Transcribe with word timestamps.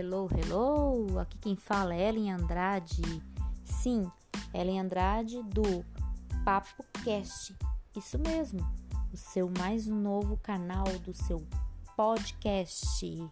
hello, 0.00 0.30
hello! 0.34 1.18
Aqui 1.18 1.36
quem 1.36 1.54
fala 1.54 1.94
é 1.94 2.08
Ellen 2.08 2.32
Andrade. 2.32 3.02
Sim, 3.62 4.10
Ellen 4.54 4.80
Andrade 4.80 5.42
do 5.42 5.84
Papo 6.42 6.82
Cast. 7.04 7.54
Isso 7.94 8.18
mesmo, 8.18 8.66
o 9.12 9.16
seu 9.18 9.52
mais 9.58 9.86
novo 9.86 10.38
canal 10.38 10.86
do 11.04 11.12
seu 11.12 11.46
podcast. 11.94 13.30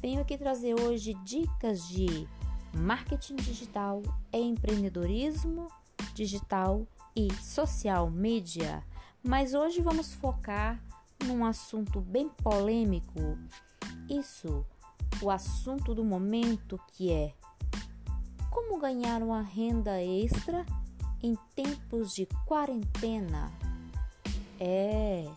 Venho 0.00 0.22
aqui 0.22 0.38
trazer 0.38 0.74
hoje 0.80 1.12
dicas 1.22 1.86
de 1.86 2.26
marketing 2.74 3.36
digital, 3.36 4.00
empreendedorismo 4.32 5.68
digital 6.14 6.86
e 7.14 7.30
social 7.34 8.10
media. 8.10 8.82
Mas 9.22 9.52
hoje 9.52 9.82
vamos 9.82 10.14
focar 10.14 10.82
num 11.26 11.44
assunto 11.44 12.00
bem 12.00 12.30
polêmico. 12.42 13.36
Isso, 14.08 14.64
o 15.22 15.30
assunto 15.30 15.94
do 15.94 16.04
momento 16.04 16.80
que 16.92 17.12
é 17.12 17.34
como 18.50 18.78
ganhar 18.78 19.22
uma 19.22 19.42
renda 19.42 20.02
extra 20.02 20.64
em 21.22 21.36
tempos 21.54 22.14
de 22.14 22.26
quarentena. 22.46 23.52
É, 24.58 25.28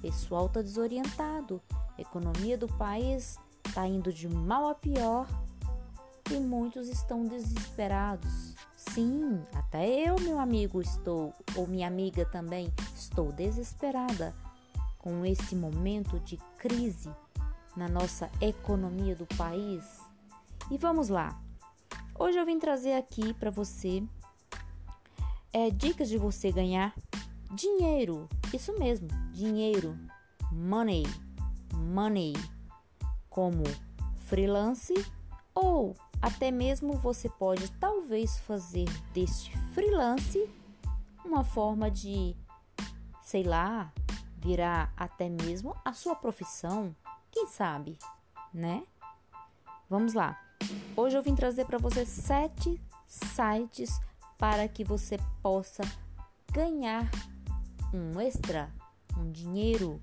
pessoal 0.00 0.48
tá 0.48 0.62
desorientado. 0.62 1.60
A 1.96 2.00
economia 2.00 2.56
do 2.56 2.68
país 2.68 3.38
tá 3.74 3.86
indo 3.86 4.12
de 4.12 4.28
mal 4.28 4.68
a 4.68 4.74
pior 4.74 5.26
e 6.30 6.38
muitos 6.38 6.88
estão 6.88 7.24
desesperados. 7.24 8.54
Sim, 8.76 9.42
até 9.52 9.88
eu, 10.08 10.16
meu 10.20 10.38
amigo, 10.38 10.80
estou, 10.80 11.32
ou 11.56 11.66
minha 11.66 11.86
amiga 11.86 12.24
também, 12.24 12.72
estou 12.94 13.32
desesperada 13.32 14.34
com 14.98 15.24
esse 15.24 15.54
momento 15.54 16.18
de 16.20 16.36
crise 16.58 17.10
na 17.78 17.88
nossa 17.88 18.28
economia 18.40 19.14
do 19.14 19.24
país. 19.36 19.84
E 20.68 20.76
vamos 20.76 21.08
lá. 21.08 21.40
Hoje 22.18 22.36
eu 22.36 22.44
vim 22.44 22.58
trazer 22.58 22.94
aqui 22.94 23.32
para 23.32 23.50
você 23.50 24.02
é, 25.52 25.70
dicas 25.70 26.08
de 26.08 26.18
você 26.18 26.50
ganhar 26.50 26.92
dinheiro. 27.52 28.28
Isso 28.52 28.76
mesmo, 28.78 29.06
dinheiro, 29.32 29.96
money, 30.50 31.04
money, 31.72 32.34
como 33.30 33.62
freelance 34.26 34.92
ou 35.54 35.94
até 36.20 36.50
mesmo 36.50 36.94
você 36.94 37.28
pode 37.28 37.70
talvez 37.72 38.38
fazer 38.40 38.86
deste 39.14 39.56
freelance 39.68 40.50
uma 41.24 41.44
forma 41.44 41.88
de, 41.88 42.34
sei 43.22 43.44
lá, 43.44 43.92
virar 44.36 44.92
até 44.96 45.28
mesmo 45.28 45.76
a 45.84 45.92
sua 45.92 46.16
profissão, 46.16 46.94
quem 47.30 47.46
sabe, 47.46 47.98
né? 48.52 48.84
Vamos 49.88 50.14
lá. 50.14 50.38
Hoje 50.96 51.16
eu 51.16 51.22
vim 51.22 51.34
trazer 51.34 51.64
para 51.64 51.78
você 51.78 52.04
sete 52.04 52.80
sites 53.06 54.00
para 54.36 54.68
que 54.68 54.84
você 54.84 55.18
possa 55.42 55.82
ganhar 56.52 57.10
um 57.92 58.20
extra, 58.20 58.72
um 59.16 59.30
dinheiro 59.30 60.00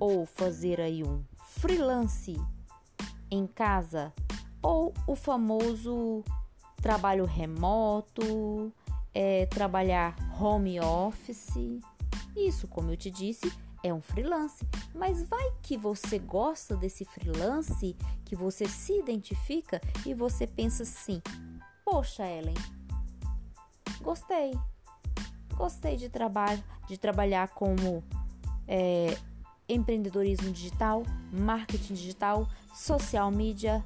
ou 0.00 0.26
fazer 0.26 0.80
aí 0.80 1.04
um 1.04 1.22
freelance 1.44 2.34
em 3.30 3.46
casa 3.46 4.12
ou 4.60 4.92
o 5.06 5.14
famoso 5.14 6.24
trabalho 6.76 7.24
remoto, 7.24 8.72
é, 9.14 9.46
trabalhar 9.46 10.16
home 10.40 10.80
office. 10.80 11.80
Isso, 12.36 12.66
como 12.66 12.90
eu 12.90 12.96
te 12.96 13.10
disse, 13.10 13.52
é 13.82 13.92
um 13.92 14.00
freelance. 14.00 14.66
Mas 14.94 15.22
vai 15.28 15.52
que 15.62 15.76
você 15.76 16.18
gosta 16.18 16.76
desse 16.76 17.04
freelance, 17.04 17.96
que 18.24 18.36
você 18.36 18.66
se 18.66 18.98
identifica 18.98 19.80
e 20.06 20.14
você 20.14 20.46
pensa 20.46 20.82
assim: 20.82 21.20
Poxa, 21.84 22.26
Ellen, 22.26 22.56
gostei. 24.00 24.52
Gostei 25.54 25.96
de 25.96 26.08
trabalho, 26.08 26.62
de 26.88 26.96
trabalhar 26.96 27.48
como 27.48 28.02
é, 28.66 29.16
empreendedorismo 29.68 30.50
digital, 30.50 31.02
marketing 31.30 31.94
digital, 31.94 32.48
social 32.74 33.30
media, 33.30 33.84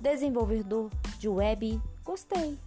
desenvolvedor 0.00 0.90
de 1.18 1.28
web, 1.28 1.80
gostei. 2.02 2.58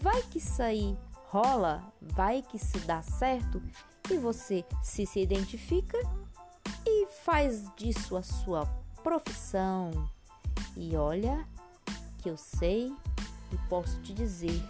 Vai 0.00 0.22
que 0.22 0.38
isso 0.38 0.62
aí 0.62 0.96
rola, 1.28 1.82
vai 2.00 2.42
que 2.42 2.58
se 2.58 2.78
dá 2.80 3.02
certo 3.02 3.62
e 4.10 4.18
você 4.18 4.64
se 4.82 5.06
se 5.06 5.20
identifica 5.20 5.98
e 6.86 7.06
faz 7.24 7.64
disso 7.76 8.16
a 8.16 8.22
sua 8.22 8.66
profissão. 9.02 9.90
E 10.76 10.96
olha 10.96 11.46
que 12.18 12.28
eu 12.28 12.36
sei 12.36 12.92
e 13.52 13.58
posso 13.68 14.00
te 14.02 14.12
dizer 14.12 14.62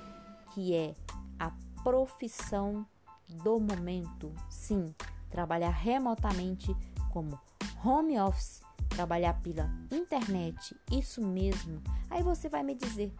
que 0.52 0.74
é 0.74 0.94
a 1.38 1.50
profissão 1.82 2.86
do 3.28 3.58
momento. 3.58 4.32
Sim, 4.48 4.94
trabalhar 5.30 5.70
remotamente 5.70 6.74
como 7.12 7.38
home 7.84 8.18
office 8.18 8.62
trabalhar 8.94 9.34
pela 9.42 9.70
internet, 9.90 10.76
isso 10.90 11.20
mesmo. 11.20 11.82
Aí 12.08 12.22
você 12.22 12.48
vai 12.48 12.62
me 12.62 12.74
dizer: 12.74 13.12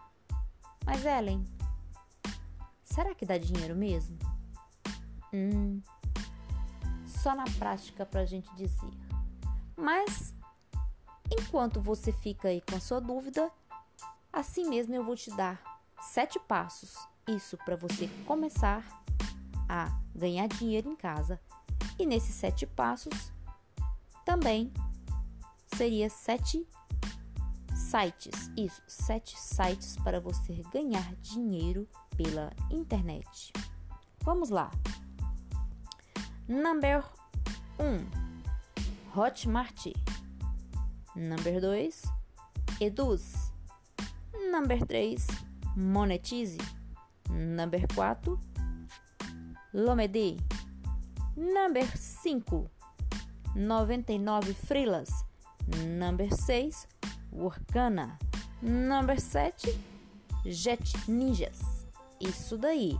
Mas 0.85 1.05
Ellen, 1.05 1.43
será 2.83 3.13
que 3.13 3.25
dá 3.25 3.37
dinheiro 3.37 3.75
mesmo? 3.75 4.17
Hum, 5.33 5.81
só 7.25 7.33
na 7.33 7.45
prática 7.57 8.05
pra 8.05 8.23
gente 8.23 8.53
dizer. 8.55 8.91
Mas 9.75 10.31
enquanto 11.31 11.81
você 11.81 12.11
fica 12.11 12.49
aí 12.49 12.61
com 12.61 12.75
a 12.75 12.79
sua 12.79 13.01
dúvida, 13.01 13.51
assim 14.31 14.69
mesmo 14.69 14.93
eu 14.93 15.03
vou 15.03 15.15
te 15.15 15.31
dar 15.31 15.59
sete 15.99 16.39
passos. 16.41 16.93
Isso 17.27 17.57
para 17.65 17.75
você 17.75 18.07
começar 18.27 18.85
a 19.67 19.87
ganhar 20.15 20.47
dinheiro 20.47 20.87
em 20.87 20.95
casa. 20.95 21.41
E 21.97 22.05
nesses 22.05 22.35
sete 22.35 22.67
passos 22.67 23.31
também 24.23 24.71
seria 25.75 26.11
sete 26.11 26.63
sites. 27.73 28.51
Isso, 28.55 28.83
sete 28.87 29.35
sites 29.35 29.97
para 29.97 30.19
você 30.19 30.61
ganhar 30.71 31.15
dinheiro 31.15 31.89
pela 32.15 32.53
internet. 32.69 33.51
Vamos 34.21 34.51
lá. 34.51 34.69
Number 36.47 37.03
1, 37.77 37.87
um, 37.87 38.11
Hotmart. 39.15 39.93
Number 41.15 41.59
2, 41.59 41.89
Eduz. 42.79 43.51
Number 44.51 44.77
3, 44.77 45.17
Monetize. 45.75 46.57
Number 47.31 47.79
4, 47.95 48.37
Lomedi. 49.73 50.39
Number 51.35 51.83
5, 51.83 52.69
99 53.55 54.53
Freelas. 54.53 55.09
Number 55.87 56.29
6, 56.29 56.87
Workana. 57.33 58.19
Number 58.61 59.19
7, 59.19 59.73
Jet 60.45 60.93
Ninjas. 61.07 61.87
Isso 62.19 62.55
daí. 62.57 62.99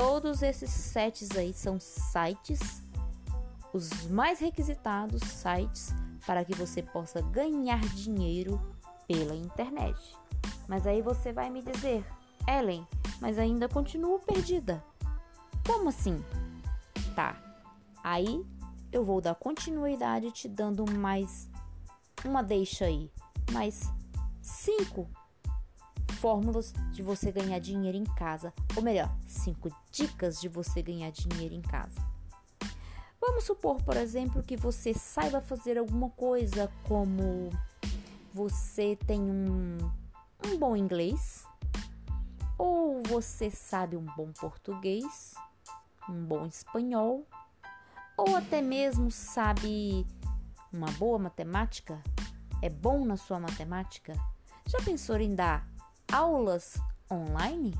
Todos 0.00 0.40
esses 0.40 0.70
sites 0.70 1.28
aí 1.36 1.52
são 1.52 1.78
sites, 1.78 2.82
os 3.70 4.06
mais 4.06 4.40
requisitados 4.40 5.20
sites 5.20 5.94
para 6.24 6.42
que 6.42 6.54
você 6.54 6.82
possa 6.82 7.20
ganhar 7.20 7.80
dinheiro 7.80 8.58
pela 9.06 9.36
internet. 9.36 10.16
Mas 10.66 10.86
aí 10.86 11.02
você 11.02 11.34
vai 11.34 11.50
me 11.50 11.60
dizer, 11.60 12.02
Ellen, 12.48 12.88
mas 13.20 13.38
ainda 13.38 13.68
continuo 13.68 14.18
perdida. 14.20 14.82
Como 15.66 15.90
assim? 15.90 16.24
Tá. 17.14 17.36
Aí 18.02 18.42
eu 18.90 19.04
vou 19.04 19.20
dar 19.20 19.34
continuidade 19.34 20.32
te 20.32 20.48
dando 20.48 20.90
mais 20.90 21.46
uma 22.24 22.42
deixa 22.42 22.86
aí, 22.86 23.12
mas 23.52 23.92
cinco 24.40 25.06
fórmulas 26.20 26.74
de 26.92 27.02
você 27.02 27.32
ganhar 27.32 27.58
dinheiro 27.58 27.96
em 27.96 28.04
casa, 28.04 28.52
ou 28.76 28.82
melhor, 28.82 29.10
cinco 29.26 29.70
dicas 29.90 30.38
de 30.38 30.48
você 30.48 30.82
ganhar 30.82 31.10
dinheiro 31.10 31.54
em 31.54 31.62
casa. 31.62 31.98
Vamos 33.18 33.44
supor, 33.44 33.82
por 33.82 33.96
exemplo, 33.96 34.42
que 34.42 34.56
você 34.56 34.92
saiba 34.92 35.40
fazer 35.40 35.78
alguma 35.78 36.10
coisa 36.10 36.70
como 36.86 37.50
você 38.34 38.96
tem 39.06 39.18
um, 39.20 39.78
um 40.46 40.58
bom 40.58 40.76
inglês, 40.76 41.44
ou 42.58 43.02
você 43.04 43.50
sabe 43.50 43.96
um 43.96 44.06
bom 44.14 44.30
português, 44.32 45.34
um 46.06 46.22
bom 46.24 46.44
espanhol, 46.44 47.26
ou 48.16 48.36
até 48.36 48.60
mesmo 48.60 49.10
sabe 49.10 50.06
uma 50.70 50.90
boa 50.92 51.18
matemática? 51.18 52.02
É 52.60 52.68
bom 52.68 53.06
na 53.06 53.16
sua 53.16 53.40
matemática? 53.40 54.12
Já 54.66 54.78
pensou 54.82 55.16
em 55.16 55.34
dar 55.34 55.66
aulas 56.12 56.80
online? 57.10 57.74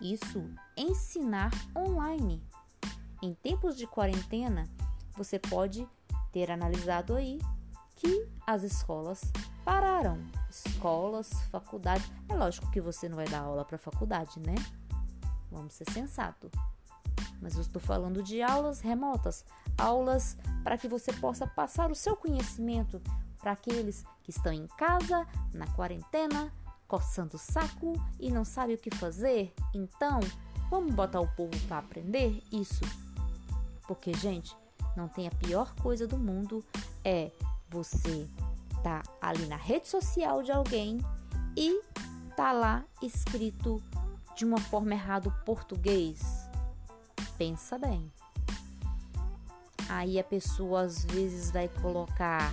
Isso, 0.00 0.44
ensinar 0.76 1.50
online. 1.76 2.42
Em 3.22 3.34
tempos 3.34 3.76
de 3.76 3.86
quarentena, 3.86 4.68
você 5.16 5.38
pode 5.38 5.88
ter 6.32 6.50
analisado 6.50 7.14
aí 7.14 7.38
que 7.96 8.28
as 8.46 8.64
escolas 8.64 9.22
pararam, 9.64 10.18
escolas, 10.50 11.30
faculdades. 11.50 12.10
É 12.28 12.34
lógico 12.34 12.70
que 12.70 12.80
você 12.80 13.08
não 13.08 13.16
vai 13.16 13.28
dar 13.28 13.42
aula 13.42 13.64
para 13.64 13.78
faculdade, 13.78 14.40
né? 14.40 14.54
Vamos 15.50 15.74
ser 15.74 15.88
sensato. 15.90 16.50
Mas 17.40 17.54
eu 17.54 17.60
estou 17.60 17.80
falando 17.80 18.22
de 18.22 18.42
aulas 18.42 18.80
remotas, 18.80 19.44
aulas 19.78 20.36
para 20.64 20.78
que 20.78 20.88
você 20.88 21.12
possa 21.12 21.46
passar 21.46 21.90
o 21.90 21.94
seu 21.94 22.16
conhecimento 22.16 23.00
para 23.38 23.52
aqueles 23.52 24.04
que 24.22 24.30
estão 24.30 24.52
em 24.52 24.66
casa, 24.66 25.26
na 25.52 25.66
quarentena, 25.68 26.52
coçando 26.92 27.36
o 27.36 27.38
saco 27.38 27.94
e 28.20 28.30
não 28.30 28.44
sabe 28.44 28.74
o 28.74 28.78
que 28.78 28.94
fazer. 28.94 29.54
Então, 29.72 30.20
vamos 30.68 30.92
botar 30.94 31.22
o 31.22 31.28
povo 31.28 31.58
para 31.66 31.78
aprender 31.78 32.42
isso. 32.52 32.84
Porque, 33.88 34.12
gente, 34.12 34.54
não 34.94 35.08
tem 35.08 35.26
a 35.26 35.30
pior 35.30 35.74
coisa 35.76 36.06
do 36.06 36.18
mundo 36.18 36.62
é 37.02 37.32
você 37.70 38.28
tá 38.82 39.02
ali 39.22 39.46
na 39.46 39.56
rede 39.56 39.88
social 39.88 40.42
de 40.42 40.52
alguém 40.52 40.98
e 41.56 41.80
tá 42.36 42.52
lá 42.52 42.84
escrito 43.00 43.82
de 44.36 44.44
uma 44.44 44.58
forma 44.58 44.92
errada 44.92 45.30
o 45.30 45.44
português. 45.46 46.20
Pensa 47.38 47.78
bem. 47.78 48.12
Aí 49.88 50.20
a 50.20 50.24
pessoa 50.24 50.82
às 50.82 51.06
vezes 51.06 51.50
vai 51.50 51.68
colocar 51.68 52.52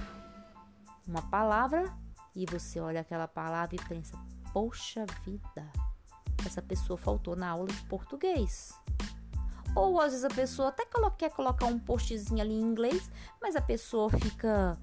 uma 1.06 1.22
palavra 1.24 1.94
e 2.34 2.46
você 2.46 2.80
olha 2.80 3.02
aquela 3.02 3.28
palavra 3.28 3.76
e 3.76 3.80
pensa: 3.86 4.18
"Poxa 4.54 5.06
vida, 5.26 5.72
essa 6.46 6.62
pessoa 6.62 6.98
faltou 6.98 7.36
na 7.36 7.50
aula 7.50 7.68
de 7.68 7.82
português". 7.84 8.74
Ou 9.76 10.00
às 10.00 10.12
vezes 10.12 10.26
a 10.26 10.30
pessoa 10.30 10.70
até 10.70 10.86
quer 11.18 11.32
colocar 11.32 11.66
um 11.66 11.78
postzinho 11.78 12.42
ali 12.42 12.54
em 12.54 12.62
inglês, 12.62 13.10
mas 13.42 13.56
a 13.56 13.62
pessoa 13.62 14.10
fica 14.10 14.78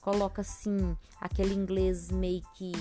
coloca 0.00 0.40
assim 0.40 0.96
aquele 1.20 1.54
inglês 1.54 2.10
meio 2.10 2.42
que 2.54 2.72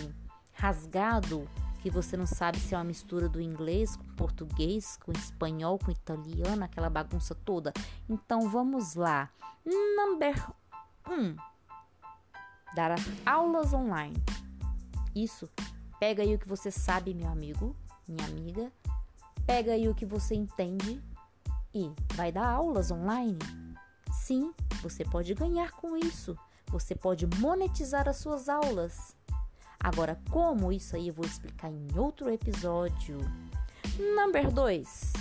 rasgado, 0.53 1.47
que 1.81 1.89
você 1.89 2.17
não 2.17 2.27
sabe 2.27 2.59
se 2.59 2.73
é 2.75 2.77
uma 2.77 2.83
mistura 2.83 3.29
do 3.29 3.41
inglês 3.41 3.95
com 3.95 4.03
português, 4.15 4.97
com 4.97 5.11
espanhol, 5.11 5.79
com 5.79 5.91
italiano, 5.91 6.63
aquela 6.63 6.89
bagunça 6.89 7.33
toda. 7.33 7.73
Então 8.07 8.49
vamos 8.49 8.95
lá. 8.95 9.29
Number 9.65 10.35
1. 11.07 11.13
Um, 11.13 11.35
dar 12.75 12.95
aulas 13.25 13.73
online. 13.73 14.21
Isso. 15.15 15.49
Pega 15.99 16.23
aí 16.23 16.33
o 16.33 16.39
que 16.39 16.47
você 16.47 16.71
sabe, 16.71 17.13
meu 17.13 17.27
amigo, 17.27 17.75
minha 18.07 18.25
amiga. 18.25 18.71
Pega 19.45 19.73
aí 19.73 19.89
o 19.89 19.95
que 19.95 20.05
você 20.05 20.33
entende 20.33 21.01
e 21.73 21.91
vai 22.13 22.31
dar 22.31 22.47
aulas 22.47 22.89
online. 22.89 23.37
Sim, 24.11 24.53
você 24.81 25.03
pode 25.03 25.33
ganhar 25.33 25.71
com 25.71 25.97
isso. 25.97 26.37
Você 26.67 26.95
pode 26.95 27.27
monetizar 27.37 28.07
as 28.07 28.17
suas 28.17 28.47
aulas. 28.47 29.15
Agora, 29.79 30.21
como 30.29 30.71
isso 30.71 30.95
aí 30.95 31.07
eu 31.07 31.13
vou 31.13 31.25
explicar 31.25 31.71
em 31.71 31.87
outro 31.97 32.29
episódio. 32.29 33.17
Number 34.15 34.51
2. 34.51 35.13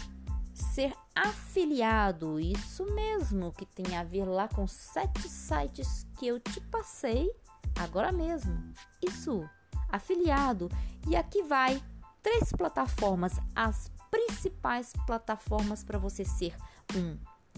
Ser 0.55 0.93
afiliado. 1.15 2.39
Isso 2.39 2.85
mesmo, 2.95 3.53
que 3.53 3.67
tem 3.67 3.97
a 3.97 4.05
ver 4.05 4.25
lá 4.25 4.47
com 4.49 4.67
sete 4.67 5.29
sites 5.29 6.07
que 6.19 6.27
eu 6.27 6.39
te 6.39 6.61
passei 6.61 7.33
agora 7.79 8.13
mesmo. 8.13 8.73
Isso, 9.03 9.49
afiliado. 9.89 10.69
E 11.07 11.17
aqui 11.17 11.43
vai 11.43 11.83
três 12.23 12.53
plataformas, 12.53 13.33
as 13.55 13.91
principais 14.11 14.93
plataformas 15.07 15.85
para 15.85 15.99
você 15.99 16.25
ser 16.25 16.55
um 16.95 17.17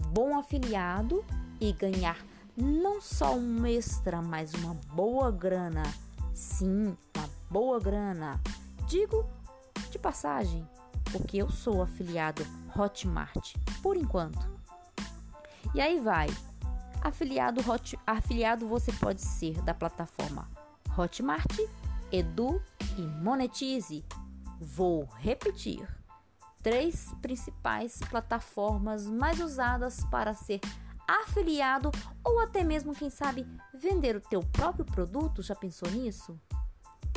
bom 0.09 0.37
afiliado 0.37 1.23
e 1.59 1.71
ganhar 1.71 2.17
não 2.55 3.01
só 3.01 3.35
um 3.35 3.65
extra, 3.65 4.21
mas 4.21 4.53
uma 4.53 4.73
boa 4.93 5.31
grana. 5.31 5.83
Sim, 6.33 6.97
uma 7.15 7.29
boa 7.49 7.79
grana. 7.79 8.39
Digo 8.87 9.25
de 9.89 9.97
passagem, 9.97 10.67
porque 11.11 11.37
eu 11.37 11.49
sou 11.49 11.81
afiliado 11.81 12.45
Hotmart 12.75 13.55
por 13.81 13.95
enquanto. 13.95 14.49
E 15.73 15.81
aí 15.81 15.99
vai. 15.99 16.27
Afiliado 17.01 17.67
Hot, 17.69 17.97
afiliado 18.05 18.67
você 18.67 18.91
pode 18.93 19.21
ser 19.21 19.59
da 19.63 19.73
plataforma 19.73 20.47
Hotmart, 20.95 21.57
Edu 22.11 22.61
e 22.97 23.01
Monetize. 23.01 24.05
Vou 24.59 25.07
repetir. 25.17 25.87
Três 26.61 27.13
principais 27.21 27.99
plataformas 28.09 29.07
mais 29.07 29.39
usadas 29.39 30.05
para 30.05 30.33
ser 30.33 30.59
afiliado 31.07 31.91
ou 32.23 32.39
até 32.39 32.63
mesmo, 32.63 32.93
quem 32.93 33.09
sabe, 33.09 33.47
vender 33.73 34.15
o 34.15 34.21
teu 34.21 34.41
próprio 34.41 34.85
produto. 34.85 35.41
Já 35.41 35.55
pensou 35.55 35.89
nisso? 35.89 36.39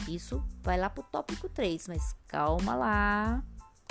Isso 0.08 0.42
vai 0.62 0.78
lá 0.78 0.90
pro 0.90 1.02
tópico 1.02 1.48
3, 1.48 1.88
mas 1.88 2.16
calma 2.26 2.74
lá. 2.74 3.42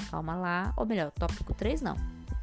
Calma 0.10 0.36
lá, 0.36 0.74
ou 0.76 0.86
melhor, 0.86 1.12
tópico 1.12 1.54
3 1.54 1.82
não. 1.82 1.96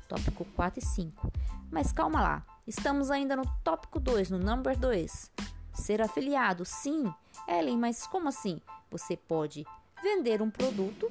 Tópico 0.08 0.44
4 0.44 0.80
e 0.80 0.84
5. 0.84 1.32
Mas 1.70 1.92
calma 1.92 2.20
lá. 2.20 2.46
Estamos 2.66 3.10
ainda 3.10 3.36
no 3.36 3.44
tópico 3.62 4.00
2, 4.00 4.30
no 4.30 4.38
number 4.38 4.76
2. 4.78 5.30
Ser 5.72 6.02
afiliado, 6.02 6.64
sim. 6.64 7.12
Ellen, 7.48 7.76
mas 7.76 8.06
como 8.06 8.28
assim? 8.28 8.60
Você 8.90 9.16
pode 9.16 9.64
vender 10.02 10.42
um 10.42 10.50
produto 10.50 11.10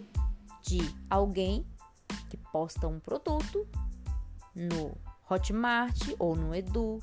de 0.62 0.80
alguém 1.10 1.66
que 2.30 2.38
posta 2.38 2.88
um 2.88 3.00
produto 3.00 3.68
no 4.56 4.96
Hotmart 5.30 5.98
ou 6.18 6.36
no 6.36 6.54
Edu, 6.54 7.00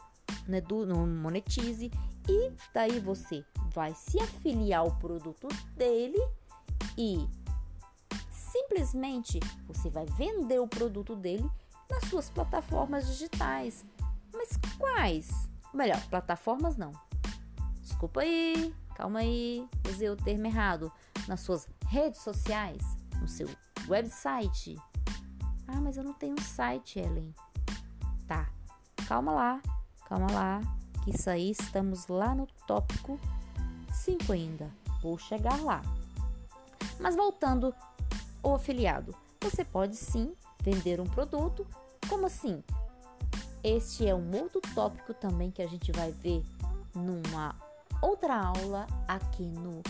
no 0.47 0.57
Edu, 0.57 0.87
no 0.87 1.07
Monetize 1.07 1.91
e 2.29 2.53
daí 2.75 3.01
você 3.01 3.45
vai 3.73 3.95
se 3.95 4.21
afiliar 4.21 4.81
ao 4.81 4.97
produto 4.97 5.49
dele 5.77 6.19
e 6.97 7.27
simplesmente 8.31 9.39
você 9.67 9.91
vai 9.91 10.07
vender 10.07 10.59
o 10.59 10.69
produto 10.69 11.15
dele 11.15 11.49
nas 11.91 12.05
suas 12.09 12.31
plataformas 12.31 13.07
digitais. 13.07 13.85
Mas 14.33 14.59
quais? 14.79 15.29
Melhor, 15.73 16.01
plataformas 16.09 16.77
não. 16.77 16.93
Desculpa 17.81 18.21
aí, 18.21 18.75
calma 18.97 19.19
aí, 19.19 19.69
usei 19.89 20.09
o 20.09 20.17
termo 20.17 20.47
errado. 20.47 20.91
Nas 21.29 21.41
suas 21.41 21.69
redes 21.87 22.23
sociais, 22.23 22.83
no 23.21 23.29
seu 23.29 23.49
website. 23.87 24.77
Ah, 25.69 25.81
mas 25.81 25.99
eu 25.99 26.05
não 26.05 26.15
tenho 26.15 26.41
site, 26.41 26.99
Ellen. 26.99 27.35
Tá, 28.27 28.49
calma 29.07 29.33
lá, 29.33 29.61
calma 30.09 30.31
lá, 30.33 30.61
que 31.05 31.11
isso 31.11 31.29
aí 31.29 31.51
estamos 31.51 32.07
lá 32.07 32.35
no 32.35 32.47
tópico 32.67 33.21
5 33.93 34.33
ainda. 34.33 34.71
Vou 35.03 35.19
chegar 35.19 35.61
lá. 35.63 35.83
Mas 36.99 37.15
voltando 37.15 37.75
ao 38.43 38.55
afiliado, 38.55 39.15
você 39.41 39.63
pode 39.63 39.97
sim 39.97 40.35
vender 40.63 41.01
um 41.01 41.07
produto. 41.07 41.67
Como 42.09 42.27
assim? 42.27 42.65
Este 43.63 44.09
é 44.09 44.15
um 44.15 44.35
outro 44.37 44.61
tópico 44.75 45.13
também 45.13 45.51
que 45.51 45.61
a 45.61 45.67
gente 45.67 45.93
vai 45.93 46.13
ver 46.13 46.45
numa 46.95 47.55
outra 48.03 48.37
aula 48.37 48.87
aqui 49.07 49.45
no 49.45 49.83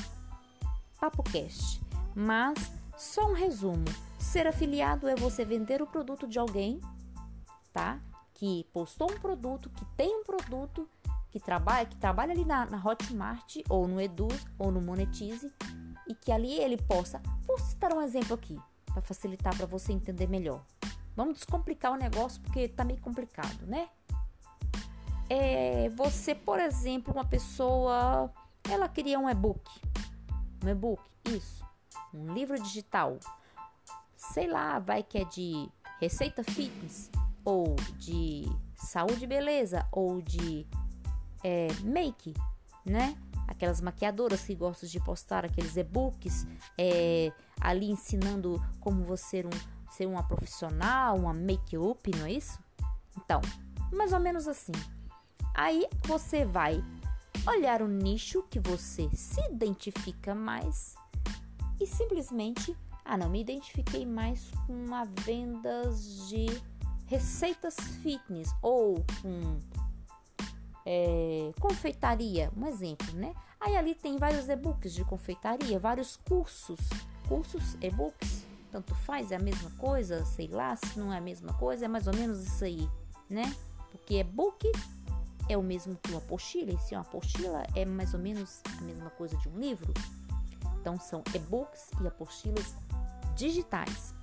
PapoCast. 0.98 1.80
Mas 2.14 2.72
só 2.96 3.30
um 3.30 3.34
resumo: 3.34 3.84
ser 4.18 4.46
afiliado 4.46 5.08
é 5.08 5.14
você 5.14 5.44
vender 5.44 5.82
o 5.82 5.86
produto 5.86 6.26
de 6.26 6.38
alguém, 6.38 6.80
tá? 7.72 8.00
que 8.36 8.64
postou 8.72 9.10
um 9.10 9.18
produto, 9.18 9.70
que 9.70 9.84
tem 9.96 10.14
um 10.14 10.24
produto, 10.24 10.88
que 11.30 11.40
trabalha, 11.40 11.86
que 11.86 11.96
trabalha 11.96 12.32
ali 12.32 12.44
na, 12.44 12.66
na 12.66 12.82
Hotmart 12.82 13.56
ou 13.68 13.88
no 13.88 14.00
Edu 14.00 14.28
ou 14.58 14.70
no 14.70 14.80
Monetize 14.80 15.52
e 16.06 16.14
que 16.14 16.30
ali 16.30 16.52
ele 16.52 16.76
possa. 16.76 17.20
Vou 17.46 17.58
citar 17.58 17.92
um 17.94 18.02
exemplo 18.02 18.34
aqui 18.34 18.58
para 18.84 19.00
facilitar 19.00 19.56
para 19.56 19.66
você 19.66 19.92
entender 19.92 20.28
melhor. 20.28 20.62
Vamos 21.14 21.36
descomplicar 21.36 21.92
o 21.92 21.96
negócio 21.96 22.40
porque 22.42 22.68
tá 22.68 22.84
meio 22.84 23.00
complicado, 23.00 23.66
né? 23.66 23.88
É, 25.28 25.88
você, 25.90 26.34
por 26.34 26.60
exemplo, 26.60 27.12
uma 27.12 27.24
pessoa, 27.24 28.30
ela 28.70 28.88
queria 28.88 29.18
um 29.18 29.28
e-book, 29.28 29.68
um 30.64 30.68
e-book, 30.68 31.02
isso, 31.24 31.64
um 32.14 32.32
livro 32.32 32.60
digital, 32.60 33.18
sei 34.16 34.46
lá, 34.46 34.78
vai 34.78 35.02
que 35.02 35.18
é 35.18 35.24
de 35.24 35.68
receita 36.00 36.44
fitness 36.44 37.10
ou 37.44 37.76
de 37.98 38.44
saúde 38.74 39.24
e 39.24 39.26
beleza, 39.26 39.86
ou 39.90 40.20
de 40.20 40.66
é, 41.42 41.68
make, 41.84 42.34
né? 42.84 43.16
Aquelas 43.46 43.80
maquiadoras 43.80 44.42
que 44.42 44.54
gostam 44.54 44.88
de 44.88 44.98
postar 45.00 45.44
aqueles 45.44 45.76
e-books 45.76 46.46
é, 46.76 47.32
ali 47.60 47.90
ensinando 47.90 48.60
como 48.80 49.04
você 49.04 49.24
ser, 49.24 49.46
um, 49.46 49.90
ser 49.90 50.06
uma 50.06 50.22
profissional, 50.26 51.16
uma 51.16 51.32
make-up, 51.32 52.10
não 52.16 52.26
é 52.26 52.32
isso? 52.32 52.58
Então, 53.16 53.40
mais 53.92 54.12
ou 54.12 54.18
menos 54.18 54.48
assim. 54.48 54.72
Aí 55.56 55.88
você 56.04 56.44
vai 56.44 56.84
olhar 57.48 57.80
o 57.80 57.88
nicho 57.88 58.42
que 58.42 58.60
você 58.60 59.08
se 59.14 59.40
identifica 59.50 60.34
mais 60.34 60.94
e 61.80 61.86
simplesmente, 61.86 62.76
ah, 63.02 63.16
não 63.16 63.30
me 63.30 63.40
identifiquei 63.40 64.04
mais 64.04 64.50
com 64.66 64.94
a 64.94 65.04
vendas 65.24 66.28
de 66.28 66.46
receitas 67.06 67.74
fitness 68.02 68.50
ou 68.60 69.02
com 69.22 69.58
é, 70.84 71.52
confeitaria, 71.58 72.52
um 72.54 72.66
exemplo, 72.66 73.10
né? 73.14 73.34
Aí 73.58 73.76
ali 73.76 73.94
tem 73.94 74.18
vários 74.18 74.50
e-books 74.50 74.92
de 74.92 75.04
confeitaria, 75.06 75.78
vários 75.78 76.16
cursos, 76.16 76.78
cursos, 77.26 77.78
e-books, 77.80 78.44
tanto 78.70 78.94
faz, 78.94 79.32
é 79.32 79.36
a 79.36 79.40
mesma 79.40 79.70
coisa, 79.78 80.22
sei 80.26 80.48
lá, 80.48 80.76
se 80.76 80.98
não 80.98 81.10
é 81.10 81.16
a 81.16 81.20
mesma 81.20 81.54
coisa, 81.54 81.86
é 81.86 81.88
mais 81.88 82.06
ou 82.06 82.14
menos 82.14 82.46
isso 82.46 82.62
aí, 82.62 82.86
né? 83.30 83.56
Porque 83.90 84.18
e-book 84.18 84.70
é 85.48 85.56
o 85.56 85.62
mesmo 85.62 85.96
que 85.96 86.10
uma 86.10 86.18
apostila, 86.18 86.72
e 86.72 86.78
se 86.78 86.94
uma 86.94 87.02
apostila 87.02 87.62
é 87.74 87.84
mais 87.84 88.14
ou 88.14 88.20
menos 88.20 88.60
a 88.78 88.82
mesma 88.82 89.10
coisa 89.10 89.36
de 89.36 89.48
um 89.48 89.58
livro. 89.58 89.92
Então 90.80 90.98
são 90.98 91.22
e-books 91.34 91.90
e 92.00 92.06
apostilas 92.06 92.74
digitais. 93.34 94.14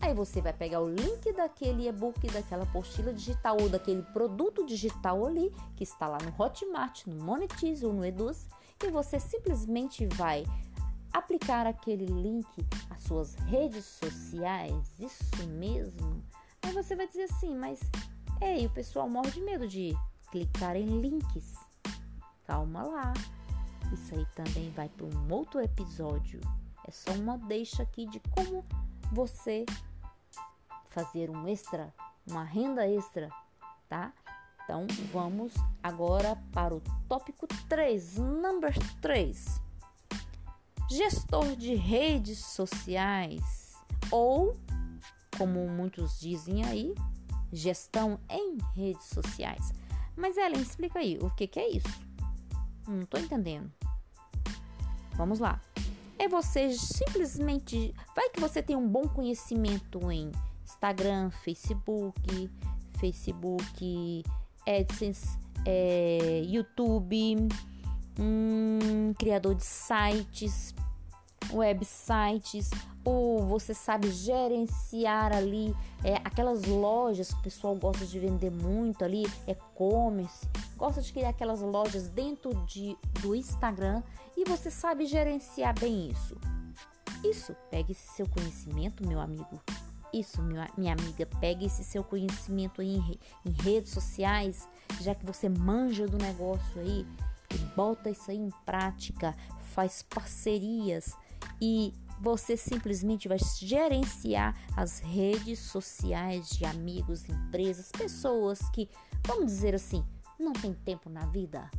Aí 0.00 0.14
você 0.14 0.40
vai 0.40 0.52
pegar 0.52 0.80
o 0.80 0.88
link 0.88 1.32
daquele 1.32 1.88
e-book, 1.88 2.26
daquela 2.28 2.62
apostila 2.62 3.12
digital 3.12 3.56
ou 3.60 3.68
daquele 3.68 4.02
produto 4.02 4.64
digital 4.64 5.26
ali 5.26 5.52
que 5.74 5.84
está 5.84 6.06
lá 6.06 6.18
no 6.18 6.32
Hotmart, 6.38 7.06
no 7.06 7.24
Monetize 7.24 7.84
ou 7.84 7.92
no 7.92 8.04
Eduz 8.04 8.46
e 8.84 8.90
você 8.90 9.18
simplesmente 9.18 10.06
vai 10.06 10.44
aplicar 11.12 11.66
aquele 11.66 12.06
link 12.06 12.46
às 12.90 13.02
suas 13.02 13.34
redes 13.34 13.84
sociais. 13.84 14.74
Isso 15.00 15.46
mesmo. 15.48 16.22
Aí 16.62 16.72
você 16.72 16.94
vai 16.94 17.06
dizer 17.06 17.24
assim, 17.24 17.56
mas 17.56 17.80
ei, 18.40 18.66
o 18.66 18.70
pessoal 18.70 19.08
morre 19.08 19.30
de 19.30 19.40
medo 19.40 19.66
de 19.66 19.96
clicar 20.30 20.76
em 20.76 21.00
links. 21.00 21.54
Calma 22.46 22.82
lá. 22.82 23.12
Isso 23.92 24.14
aí 24.14 24.26
também 24.34 24.70
vai 24.70 24.88
para 24.88 25.06
um 25.06 25.32
outro 25.32 25.60
episódio. 25.60 26.40
É 26.86 26.90
só 26.90 27.12
uma 27.12 27.38
deixa 27.38 27.82
aqui 27.82 28.06
de 28.06 28.20
como 28.30 28.64
você 29.12 29.64
fazer 30.88 31.30
um 31.30 31.46
extra, 31.46 31.92
uma 32.26 32.42
renda 32.42 32.86
extra, 32.88 33.28
tá? 33.88 34.12
Então 34.64 34.86
vamos 35.12 35.54
agora 35.82 36.36
para 36.52 36.74
o 36.74 36.82
tópico 37.08 37.46
3, 37.68 38.18
number 38.18 38.74
3. 39.00 39.60
Gestor 40.90 41.56
de 41.56 41.74
redes 41.74 42.38
sociais 42.38 43.74
ou, 44.10 44.56
como 45.36 45.68
muitos 45.68 46.18
dizem 46.18 46.64
aí, 46.64 46.94
gestão 47.56 48.18
em 48.28 48.58
redes 48.74 49.06
sociais. 49.06 49.72
Mas 50.16 50.36
Ellen, 50.36 50.60
explica 50.60 50.98
aí, 50.98 51.18
o 51.20 51.30
que, 51.30 51.46
que 51.46 51.58
é 51.58 51.68
isso? 51.68 52.06
Não 52.86 53.02
estou 53.02 53.20
entendendo. 53.20 53.70
Vamos 55.14 55.38
lá. 55.38 55.60
É 56.18 56.28
você 56.28 56.72
simplesmente. 56.72 57.94
Vai 58.14 58.30
que 58.30 58.40
você 58.40 58.62
tem 58.62 58.76
um 58.76 58.88
bom 58.88 59.08
conhecimento 59.08 60.10
em 60.10 60.30
Instagram, 60.64 61.30
Facebook, 61.30 62.50
Facebook, 62.98 64.22
AdSense, 64.66 65.38
é, 65.64 66.42
YouTube, 66.46 67.48
hum, 68.18 69.12
criador 69.18 69.54
de 69.54 69.64
sites, 69.64 70.74
websites, 71.56 72.70
ou 73.04 73.44
você 73.46 73.72
sabe 73.72 74.10
gerenciar 74.10 75.34
ali 75.34 75.74
é, 76.04 76.14
aquelas 76.16 76.64
lojas 76.64 77.32
que 77.32 77.40
o 77.40 77.42
pessoal 77.42 77.74
gosta 77.76 78.04
de 78.04 78.18
vender 78.18 78.50
muito 78.50 79.04
ali, 79.04 79.24
e-commerce, 79.46 80.48
gosta 80.76 81.00
de 81.00 81.12
criar 81.12 81.30
aquelas 81.30 81.60
lojas 81.60 82.08
dentro 82.08 82.52
de, 82.66 82.96
do 83.20 83.34
Instagram 83.34 84.02
e 84.36 84.44
você 84.44 84.70
sabe 84.70 85.06
gerenciar 85.06 85.78
bem 85.78 86.10
isso. 86.10 86.36
Isso, 87.24 87.54
pegue 87.70 87.92
esse 87.92 88.14
seu 88.14 88.28
conhecimento, 88.28 89.06
meu 89.06 89.20
amigo, 89.20 89.60
isso, 90.12 90.42
minha 90.42 90.92
amiga, 90.92 91.26
pegue 91.40 91.66
esse 91.66 91.84
seu 91.84 92.02
conhecimento 92.02 92.80
aí 92.80 92.96
em, 92.96 93.20
em 93.44 93.50
redes 93.50 93.92
sociais, 93.92 94.68
já 95.00 95.14
que 95.14 95.26
você 95.26 95.48
manja 95.48 96.06
do 96.06 96.18
negócio 96.18 96.80
aí, 96.80 97.06
e 97.54 97.58
bota 97.76 98.10
isso 98.10 98.30
aí 98.30 98.36
em 98.36 98.50
prática, 98.64 99.34
faz 99.74 100.02
parcerias 100.02 101.14
e 101.60 101.92
você 102.20 102.56
simplesmente 102.56 103.28
vai 103.28 103.38
gerenciar 103.38 104.56
as 104.76 104.98
redes 105.00 105.58
sociais 105.58 106.48
de 106.50 106.64
amigos, 106.64 107.28
empresas, 107.28 107.90
pessoas 107.92 108.58
que, 108.70 108.88
vamos 109.26 109.46
dizer 109.46 109.74
assim, 109.74 110.04
não 110.38 110.52
tem 110.52 110.72
tempo 110.72 111.10
na 111.10 111.26
vida, 111.26 111.70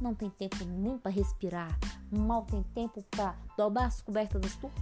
não 0.00 0.14
tem 0.14 0.30
tempo 0.30 0.64
nem 0.64 0.98
para 0.98 1.10
respirar, 1.10 1.78
mal 2.10 2.44
tem 2.44 2.62
tempo 2.74 3.02
para 3.10 3.36
dobrar 3.56 3.86
as 3.86 4.02
cobertas 4.02 4.40